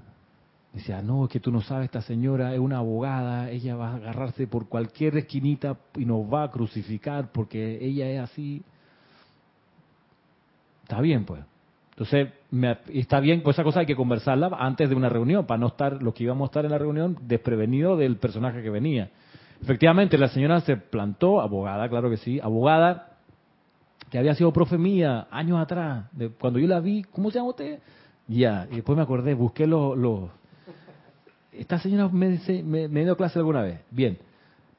[0.73, 3.95] Decía, no, es que tú no sabes, esta señora es una abogada, ella va a
[3.95, 8.61] agarrarse por cualquier esquinita y nos va a crucificar porque ella es así.
[10.83, 11.45] Está bien, pues.
[11.99, 12.29] Entonces,
[12.93, 16.01] está bien, pues esa cosa hay que conversarla antes de una reunión, para no estar,
[16.01, 19.09] los que íbamos a estar en la reunión, desprevenidos del personaje que venía.
[19.61, 23.17] Efectivamente, la señora se plantó, abogada, claro que sí, abogada,
[24.09, 26.05] que había sido profe mía años atrás.
[26.13, 27.79] De, cuando yo la vi, ¿cómo se llama usted?
[28.29, 30.29] Ya, y después me acordé, busqué los...
[31.51, 33.81] Esta señora me, me, me, dio clase alguna vez.
[33.91, 34.17] Bien.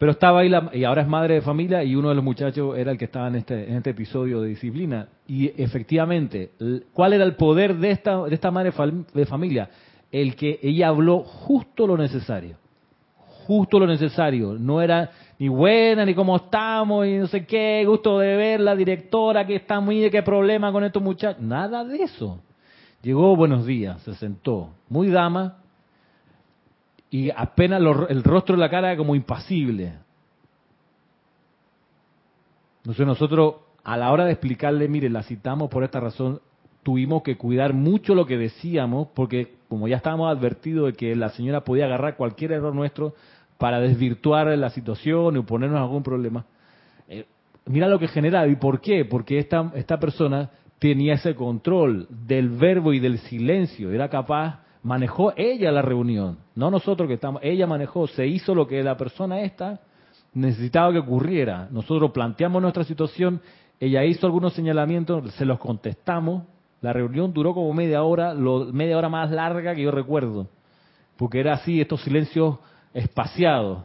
[0.00, 2.78] Pero estaba ahí, la, y ahora es madre de familia, y uno de los muchachos
[2.78, 5.08] era el que estaba en este, en este episodio de disciplina.
[5.26, 6.52] Y efectivamente,
[6.94, 8.72] ¿cuál era el poder de esta, de esta madre
[9.12, 9.68] de familia?
[10.10, 12.56] El que ella habló justo lo necesario
[13.50, 14.56] justo lo necesario.
[14.56, 18.76] No era ni buena, ni cómo estamos, y no sé qué, gusto de ver la
[18.76, 21.42] directora que está muy qué problema con estos muchachos.
[21.42, 22.40] Nada de eso.
[23.02, 25.59] Llegó, buenos días, se sentó, muy dama,
[27.10, 29.94] y apenas el rostro de la cara como impasible.
[32.78, 36.40] Entonces nosotros, a la hora de explicarle, mire, la citamos por esta razón,
[36.82, 41.28] tuvimos que cuidar mucho lo que decíamos, porque como ya estábamos advertidos de que la
[41.30, 43.14] señora podía agarrar cualquier error nuestro,
[43.60, 46.46] para desvirtuar la situación o ponernos algún problema.
[47.06, 47.26] Eh,
[47.66, 48.48] mira lo que generaba.
[48.48, 49.04] ¿Y por qué?
[49.04, 50.48] Porque esta, esta persona
[50.78, 53.92] tenía ese control del verbo y del silencio.
[53.92, 57.42] Era capaz, manejó ella la reunión, no nosotros que estamos.
[57.44, 59.80] Ella manejó, se hizo lo que la persona esta
[60.32, 61.68] necesitaba que ocurriera.
[61.70, 63.40] Nosotros planteamos nuestra situación,
[63.78, 66.44] ella hizo algunos señalamientos, se los contestamos.
[66.80, 70.48] La reunión duró como media hora, lo, media hora más larga que yo recuerdo,
[71.16, 72.58] porque era así, estos silencios
[72.94, 73.84] espaciado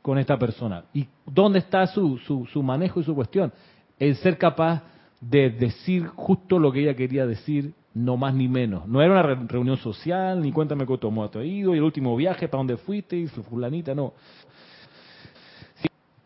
[0.00, 0.84] con esta persona.
[0.92, 3.52] ¿Y dónde está su, su, manejo y su cuestión?
[3.98, 4.82] El ser capaz
[5.20, 8.86] de decir justo lo que ella quería decir, no más ni menos.
[8.86, 12.48] No era una reunión social, ni cuéntame cómo te ha ido, y el último viaje,
[12.48, 14.12] para dónde fuiste, y fulanita, no.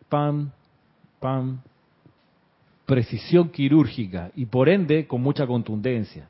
[0.09, 0.51] Pam,
[1.19, 1.59] pam,
[2.85, 6.29] precisión quirúrgica, y por ende con mucha contundencia.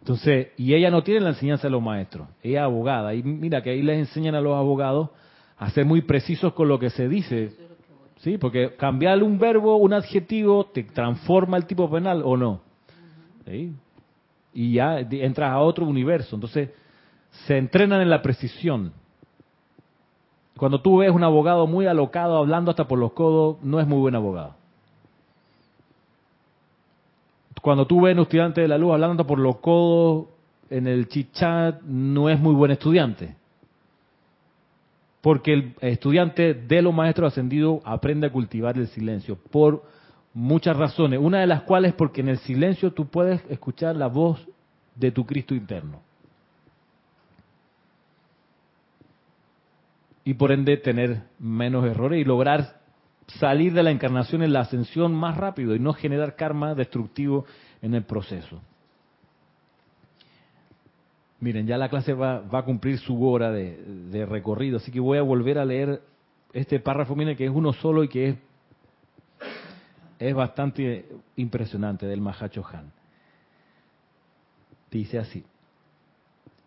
[0.00, 3.14] Entonces, y ella no tiene la enseñanza de los maestros, ella es abogada.
[3.14, 5.10] Y mira que ahí les enseñan a los abogados
[5.56, 7.52] a ser muy precisos con lo que se dice.
[8.16, 8.36] ¿Sí?
[8.36, 12.71] Porque cambiar un verbo, un adjetivo, te transforma el tipo penal o no.
[14.54, 16.36] Y ya entras a otro universo.
[16.36, 16.70] Entonces,
[17.46, 18.92] se entrenan en la precisión.
[20.56, 23.98] Cuando tú ves un abogado muy alocado hablando hasta por los codos, no es muy
[23.98, 24.54] buen abogado.
[27.62, 30.26] Cuando tú ves un estudiante de la luz hablando por los codos
[30.68, 33.36] en el chichat, no es muy buen estudiante.
[35.20, 39.84] Porque el estudiante de los maestros ascendidos aprende a cultivar el silencio por
[40.34, 41.20] muchas razones.
[41.20, 44.46] Una de las cuales porque en el silencio tú puedes escuchar la voz
[44.94, 46.00] de tu Cristo interno.
[50.24, 52.80] Y por ende tener menos errores y lograr
[53.38, 57.44] salir de la encarnación en la ascensión más rápido y no generar karma destructivo
[57.80, 58.60] en el proceso.
[61.40, 65.18] Miren, ya la clase va, va a cumplir su hora de, recorrido, así que voy
[65.18, 66.00] a volver a leer
[66.52, 68.36] este párrafo, miren que es uno solo y que es,
[70.28, 72.92] es bastante impresionante del Mahacho Han.
[74.90, 75.44] Dice así,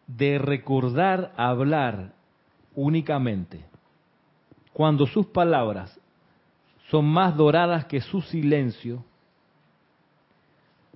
[0.08, 2.14] de recordar hablar
[2.76, 3.66] únicamente,
[4.74, 6.00] cuando sus palabras
[6.90, 9.04] son más doradas que su silencio,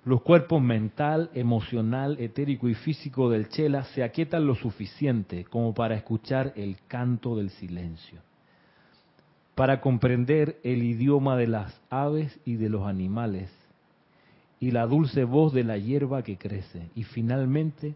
[0.05, 5.95] los cuerpos mental, emocional, etérico y físico del Chela se aquietan lo suficiente como para
[5.95, 8.21] escuchar el canto del silencio,
[9.59, 13.51] para comprender el idioma de las aves y de los animales,
[14.57, 17.95] y la dulce voz de la hierba que crece, y finalmente,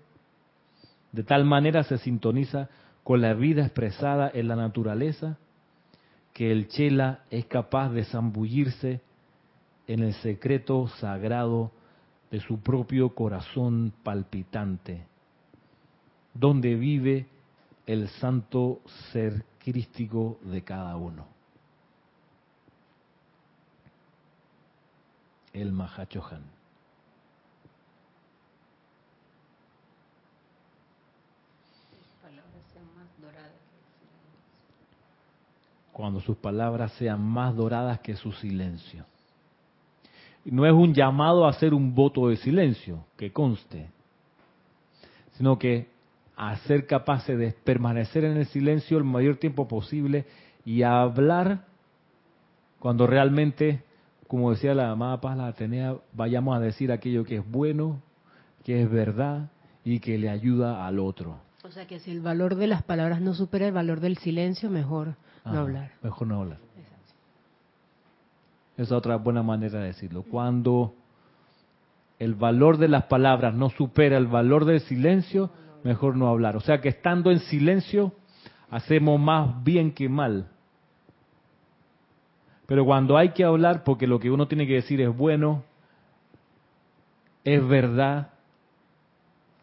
[1.13, 2.67] de tal manera se sintoniza
[3.05, 5.37] con la vida expresada en la naturaleza,
[6.33, 8.99] que el Chela es capaz de zambullirse
[9.87, 11.71] en el secreto sagrado
[12.29, 15.05] de su propio corazón palpitante,
[16.33, 17.27] donde vive
[17.85, 18.81] el santo
[19.13, 21.32] ser crístico de cada uno.
[25.53, 26.43] El Mahachohan.
[35.93, 39.05] Cuando sus palabras sean más doradas que su silencio
[40.45, 43.89] no es un llamado a hacer un voto de silencio, que conste,
[45.37, 45.87] sino que
[46.35, 50.25] a ser capaces de permanecer en el silencio el mayor tiempo posible
[50.65, 51.65] y a hablar
[52.79, 53.83] cuando realmente,
[54.27, 58.01] como decía la amada Paz la Atenea, vayamos a decir aquello que es bueno,
[58.63, 59.49] que es verdad
[59.83, 61.37] y que le ayuda al otro.
[61.63, 64.69] O sea que si el valor de las palabras no supera el valor del silencio,
[64.69, 65.15] mejor
[65.45, 65.91] no hablar.
[66.01, 66.57] Mejor no hablar.
[68.75, 70.23] Esa es otra buena manera de decirlo.
[70.23, 70.95] Cuando
[72.19, 75.51] el valor de las palabras no supera el valor del silencio,
[75.83, 76.55] mejor no hablar.
[76.55, 78.13] O sea que estando en silencio
[78.69, 80.49] hacemos más bien que mal.
[82.65, 85.63] Pero cuando hay que hablar, porque lo que uno tiene que decir es bueno,
[87.43, 88.29] es verdad,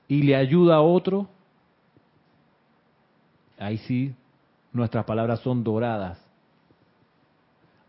[0.07, 1.28] y le ayuda a otro,
[3.59, 4.14] ahí sí
[4.72, 6.30] nuestras palabras son doradas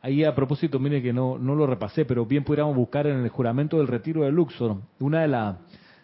[0.04, 3.30] Ahí a propósito, mire que no, no lo repasé, pero bien pudiéramos buscar en el
[3.30, 4.78] juramento del retiro de Luxor.
[5.00, 5.58] Una de, la,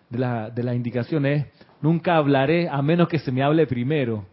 [0.09, 4.25] de, la, de las indicaciones es, nunca hablaré a menos que se me hable primero.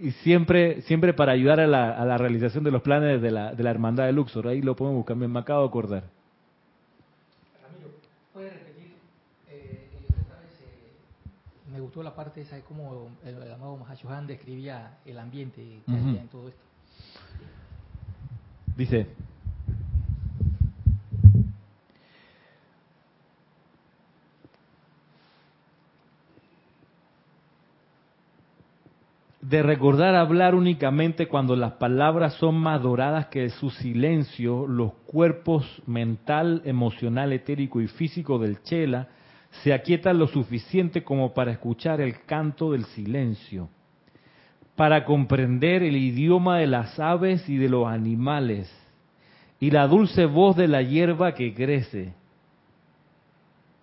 [0.00, 3.52] Y siempre, siempre para ayudar a la, a la realización de los planes de la,
[3.52, 4.46] de la hermandad de Luxor.
[4.46, 6.04] Ahí lo podemos buscar, me, acabo de acordar.
[7.62, 7.90] Ramiro,
[8.32, 8.92] ¿puede repetir?
[9.48, 9.88] Eh,
[11.72, 15.92] me gustó la parte esa de cómo el, el amado Mahashohan describía el ambiente que
[15.92, 16.62] había en todo esto.
[18.76, 19.08] Dice,
[29.48, 35.64] de recordar hablar únicamente cuando las palabras son más doradas que su silencio, los cuerpos
[35.86, 39.08] mental, emocional, etérico y físico del Chela
[39.62, 43.70] se aquietan lo suficiente como para escuchar el canto del silencio
[44.76, 48.70] para comprender el idioma de las aves y de los animales
[49.58, 52.12] y la dulce voz de la hierba que crece.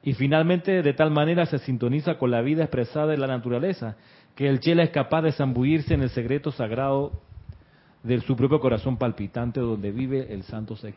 [0.03, 3.97] Y finalmente de tal manera se sintoniza con la vida expresada en la naturaleza,
[4.35, 7.13] que el chela es capaz de zambullirse en el secreto sagrado
[8.03, 10.93] de su propio corazón palpitante donde vive el santo ser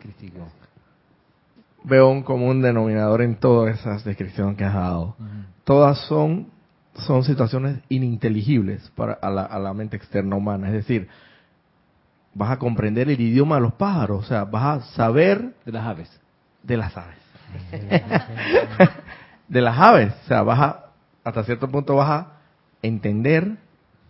[1.85, 5.17] Veo un común denominador en todas esas descripciones que has dado.
[5.65, 6.49] Todas son
[6.95, 10.67] son situaciones ininteligibles para a la, a la, mente externa humana.
[10.67, 11.09] Es decir,
[12.35, 15.55] vas a comprender el idioma de los pájaros, o sea, vas a saber...
[15.65, 16.21] De las aves.
[16.65, 17.19] De las aves.
[19.49, 20.85] de las aves, o sea, vas a,
[21.23, 22.38] hasta cierto punto vas a
[22.83, 23.57] entender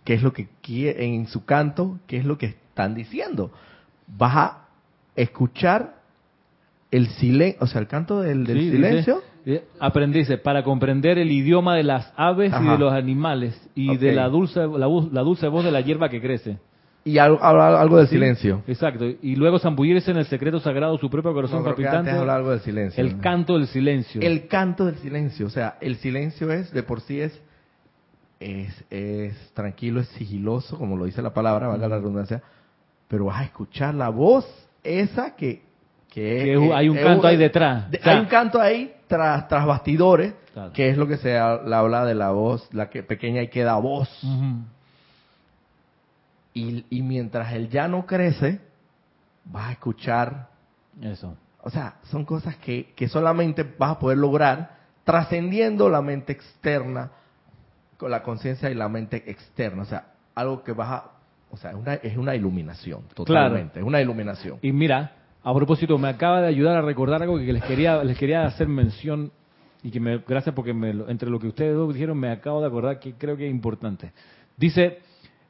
[0.03, 3.51] qué es lo que quiere, en su canto, qué es lo que están diciendo.
[4.07, 4.67] Vas a
[5.15, 5.95] escuchar
[6.91, 9.21] el silencio, o sea, el canto del, del silencio.
[9.79, 14.27] Aprendice, para comprender el idioma de las aves y de los animales y de la
[14.29, 16.57] dulce, la, la, dulce voz de la hierba que crece.
[17.05, 18.61] Y algo, algo del silencio.
[18.67, 19.05] Exacto.
[19.21, 22.11] Y luego zambullirse en el secreto sagrado su propio corazón palpitante.
[22.11, 23.03] algo del silencio.
[23.03, 24.21] El canto del silencio.
[24.21, 25.47] El canto del silencio.
[25.47, 27.41] O sea, el silencio es, de por sí es,
[28.39, 32.41] es, es tranquilo, es sigiloso, como lo dice la palabra, valga la redundancia.
[33.07, 34.45] Pero vas a escuchar la voz
[34.83, 35.69] esa que
[36.09, 37.85] que, hay un canto ahí detrás.
[38.03, 40.33] hay un canto ahí tras, tras bastidores,
[40.73, 44.09] que es lo que se habla de la voz, la que pequeña y queda voz.
[46.53, 48.59] y, y mientras el ya no crece,
[49.45, 50.49] vas a escuchar.
[51.01, 51.37] Eso.
[51.61, 57.11] O sea, son cosas que, que solamente vas a poder lograr trascendiendo la mente externa
[57.99, 59.83] con la conciencia y la mente externa.
[59.83, 61.11] O sea, algo que vas a...
[61.51, 63.79] O sea, una, es una iluminación, totalmente.
[63.79, 64.59] Es una iluminación.
[64.61, 65.11] Y mira,
[65.43, 68.67] a propósito, me acaba de ayudar a recordar algo que les quería, les quería hacer
[68.67, 69.31] mención
[69.83, 72.67] y que me, gracias porque me, entre lo que ustedes dos dijeron me acabo de
[72.67, 74.11] acordar que creo que es importante.
[74.55, 74.99] Dice,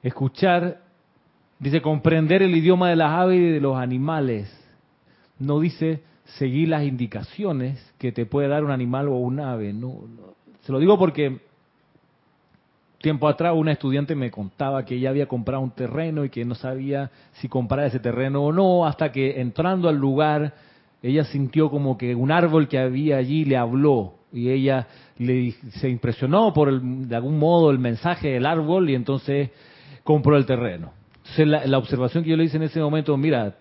[0.02, 0.80] escuchar,
[1.60, 4.50] dice, comprender el idioma de las aves y de los animales.
[5.38, 6.02] No dice
[6.38, 9.74] seguir las indicaciones que te puede dar un animal o un ave.
[9.74, 10.36] No, no.
[10.62, 11.49] Se lo digo porque
[13.02, 16.56] tiempo atrás una estudiante me contaba que ella había comprado un terreno y que no
[16.56, 20.54] sabía si comprar ese terreno o no, hasta que entrando al lugar
[21.02, 24.88] ella sintió como que un árbol que había allí le habló y ella
[25.18, 29.50] le, se impresionó por el- de algún modo el mensaje del árbol y entonces
[30.04, 30.92] compró el terreno.
[31.18, 33.56] Entonces la, la observación que yo le hice en ese momento, mira,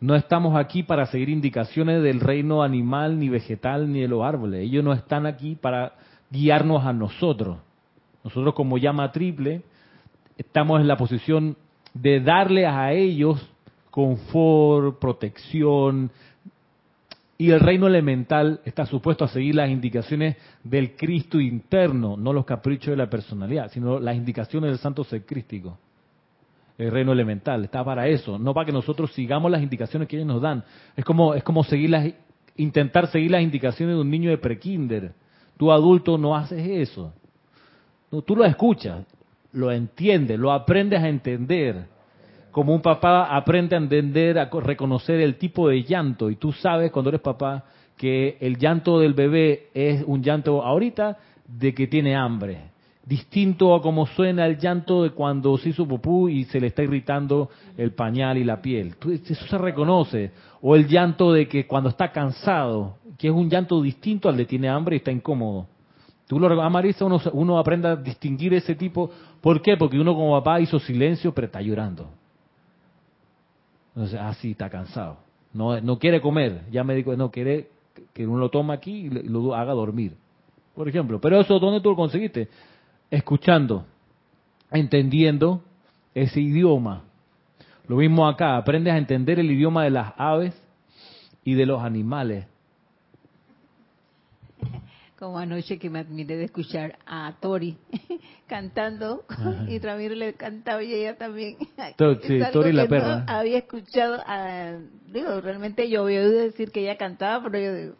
[0.00, 4.60] no estamos aquí para seguir indicaciones del reino animal, ni vegetal, ni de los árboles.
[4.60, 5.94] Ellos no están aquí para
[6.30, 7.58] guiarnos a nosotros.
[8.26, 9.62] Nosotros como llama triple
[10.36, 11.56] estamos en la posición
[11.94, 13.40] de darle a ellos
[13.88, 16.10] confort, protección,
[17.38, 22.44] y el reino elemental está supuesto a seguir las indicaciones del Cristo interno, no los
[22.44, 25.78] caprichos de la personalidad, sino las indicaciones del santo ser crístico.
[26.78, 30.26] El reino elemental está para eso, no para que nosotros sigamos las indicaciones que ellos
[30.26, 30.64] nos dan.
[30.96, 32.12] Es como es como seguir las,
[32.56, 35.12] intentar seguir las indicaciones de un niño de prekinder.
[35.56, 37.14] Tú adulto no haces eso.
[38.10, 39.04] No, tú lo escuchas,
[39.52, 41.86] lo entiendes, lo aprendes a entender.
[42.50, 46.30] Como un papá aprende a entender, a co- reconocer el tipo de llanto.
[46.30, 47.64] Y tú sabes cuando eres papá
[47.96, 52.70] que el llanto del bebé es un llanto ahorita de que tiene hambre.
[53.04, 56.82] Distinto a como suena el llanto de cuando se hizo pupú y se le está
[56.82, 58.94] irritando el pañal y la piel.
[59.12, 60.32] Eso se reconoce.
[60.62, 64.46] O el llanto de que cuando está cansado, que es un llanto distinto al de
[64.46, 65.66] tiene hambre y está incómodo.
[66.26, 69.10] Tú lo a Marisa, uno, uno aprende a distinguir ese tipo.
[69.40, 69.76] ¿Por qué?
[69.76, 72.08] Porque uno como papá hizo silencio, pero está llorando.
[73.94, 75.18] Entonces, ah, sí, está cansado.
[75.52, 76.62] No, no quiere comer.
[76.70, 77.68] Ya me dijo, no, quiere
[78.12, 80.16] que uno lo tome aquí y lo haga dormir.
[80.74, 81.20] Por ejemplo.
[81.20, 82.48] Pero eso, ¿dónde tú lo conseguiste?
[83.10, 83.86] Escuchando,
[84.70, 85.62] entendiendo
[86.12, 87.04] ese idioma.
[87.86, 90.60] Lo mismo acá, aprendes a entender el idioma de las aves
[91.44, 92.46] y de los animales.
[95.18, 97.78] Como anoche que me admiré de escuchar a Tori
[98.46, 99.24] cantando
[99.66, 101.56] y Ramiro le cantaba y ella también.
[101.96, 103.24] To- sí, Tori la perra.
[103.26, 104.74] No había escuchado, a-
[105.10, 107.94] digo, realmente yo había oído decir que ella cantaba, pero yo digo,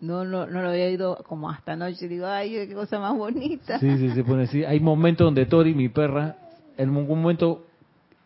[0.00, 2.06] no, no, no lo había oído como hasta anoche.
[2.06, 3.80] Digo, ay, qué cosa más bonita.
[3.80, 4.64] Sí, sí, se pone así.
[4.64, 6.36] Hay momentos donde Tori, mi perra,
[6.76, 7.66] en algún momento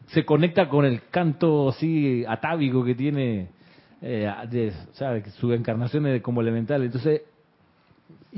[0.08, 3.48] se conecta con el canto así atávico que tiene,
[4.02, 5.22] eh, de, ¿sabe?
[5.22, 6.82] Que Su encarnación es como elemental.
[6.82, 7.22] Entonces,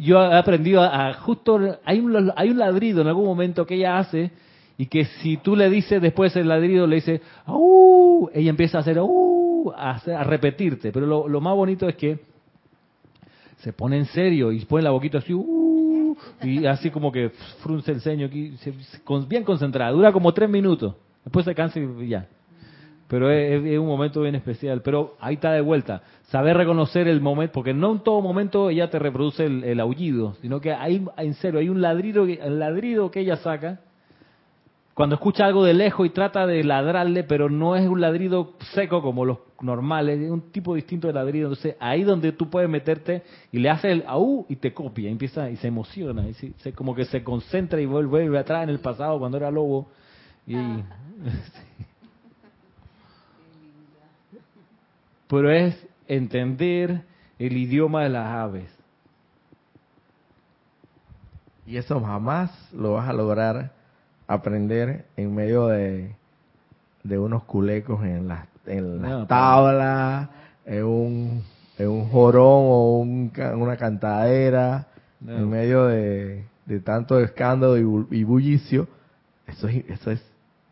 [0.00, 3.74] yo he aprendido a, a justo, hay un, hay un ladrido en algún momento que
[3.74, 4.30] ella hace
[4.78, 8.30] y que si tú le dices después el ladrido, le dice, ¡au!
[8.32, 9.72] Ella empieza a hacer, ¡au!
[9.76, 10.92] A, a repetirte.
[10.92, 12.20] Pero lo, más bonito es que
[13.58, 16.16] se pone en serio y pone la boquita así, ¡uh!
[16.42, 17.30] y así como que
[17.60, 18.54] frunce el ceño aquí,
[19.28, 20.94] bien concentrada, dura como tres minutos,
[21.24, 22.28] después se cansa y ya.
[23.08, 27.20] Pero es, es un momento bien especial, pero ahí está de vuelta, saber reconocer el
[27.22, 31.04] momento, porque no en todo momento ella te reproduce el, el aullido, sino que hay,
[31.16, 33.80] en serio, hay un ladrido, que- el ladrido que ella saca,
[34.92, 39.00] cuando escucha algo de lejos y trata de ladrarle, pero no es un ladrido seco
[39.00, 41.46] como los normales, es un tipo distinto de ladrido.
[41.48, 45.48] Entonces, ahí donde tú puedes meterte y le haces el au y te copia, empieza
[45.50, 48.70] y se emociona, y se, se- como que se concentra y vuelve, vuelve atrás en
[48.70, 49.86] el pasado cuando era lobo.
[50.48, 50.52] Y,
[55.28, 55.76] pero es
[56.06, 57.02] entender
[57.38, 58.70] el idioma de las aves.
[61.66, 63.72] Y eso jamás lo vas a lograr
[64.26, 66.14] aprender en medio de,
[67.02, 70.28] de unos culecos en las en las No, tablas,
[70.66, 71.42] en un,
[71.78, 74.88] en un jorón o un una cantadera,
[75.20, 75.36] No.
[75.36, 78.86] en medio de, de tanto escándalo y, bu- y bullicio.
[79.46, 80.22] Eso es, eso es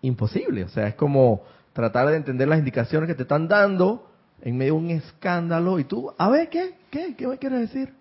[0.03, 0.65] imposible.
[0.65, 1.43] O sea, es como
[1.73, 4.06] tratar de entender las indicaciones que te están dando
[4.43, 6.75] en medio de un escándalo y tú, a ver, ¿qué?
[6.91, 7.15] ¿Qué?
[7.17, 7.93] ¿Qué me quieres decir?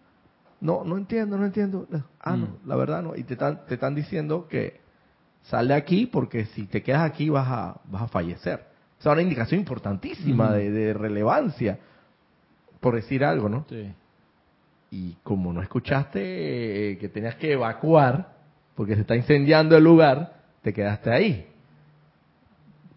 [0.61, 1.87] No, no entiendo, no entiendo.
[2.19, 2.67] Ah, no, Mm.
[2.67, 3.15] la verdad no.
[3.15, 4.79] Y te están, te están diciendo que
[5.43, 8.65] sal de aquí porque si te quedas aquí vas a, vas a fallecer.
[8.99, 11.77] O sea, una indicación importantísima de relevancia,
[12.79, 13.65] por decir algo, ¿no?
[13.69, 13.91] Sí.
[14.91, 18.33] Y como no escuchaste eh, que tenías que evacuar
[18.75, 21.47] porque se está incendiando el lugar, te quedaste ahí.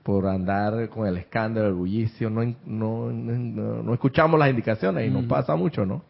[0.08, 5.10] Por andar con el escándalo, el bullicio, no, no, no, no escuchamos las indicaciones y
[5.10, 5.28] nos Ujú.
[5.28, 6.02] pasa mucho, ¿no?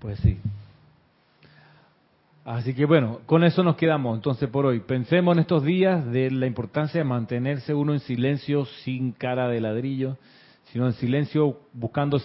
[0.00, 0.40] Pues sí.
[2.44, 4.80] Así que bueno, con eso nos quedamos entonces por hoy.
[4.80, 9.60] Pensemos en estos días de la importancia de mantenerse uno en silencio, sin cara de
[9.60, 10.16] ladrillo,
[10.72, 12.20] sino en silencio, buscando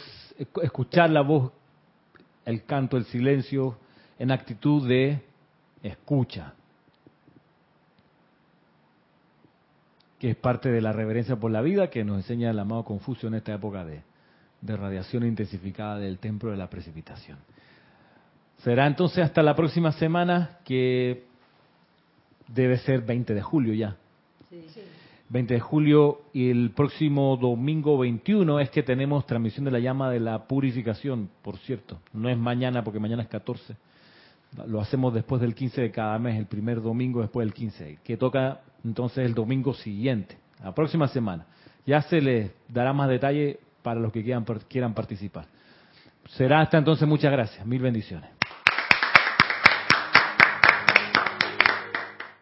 [0.64, 1.52] escuchar la voz,
[2.44, 3.78] el canto, el silencio,
[4.18, 5.22] en actitud de
[5.84, 6.56] escucha,
[10.24, 13.28] que es parte de la reverencia por la vida que nos enseña el amado Confucio
[13.28, 14.04] en esta época de,
[14.62, 17.40] de radiación intensificada del templo de la precipitación.
[18.60, 21.26] Será entonces hasta la próxima semana, que
[22.48, 23.98] debe ser 20 de julio ya.
[25.28, 30.10] 20 de julio y el próximo domingo 21 es que tenemos transmisión de la llama
[30.10, 32.00] de la purificación, por cierto.
[32.14, 33.76] No es mañana porque mañana es 14.
[34.68, 38.16] Lo hacemos después del 15 de cada mes, el primer domingo después del 15, que
[38.16, 41.46] toca entonces el domingo siguiente, la próxima semana.
[41.86, 45.46] Ya se les dará más detalle para los que quieran, quieran participar.
[46.30, 47.66] Será hasta entonces, muchas gracias.
[47.66, 48.30] Mil bendiciones.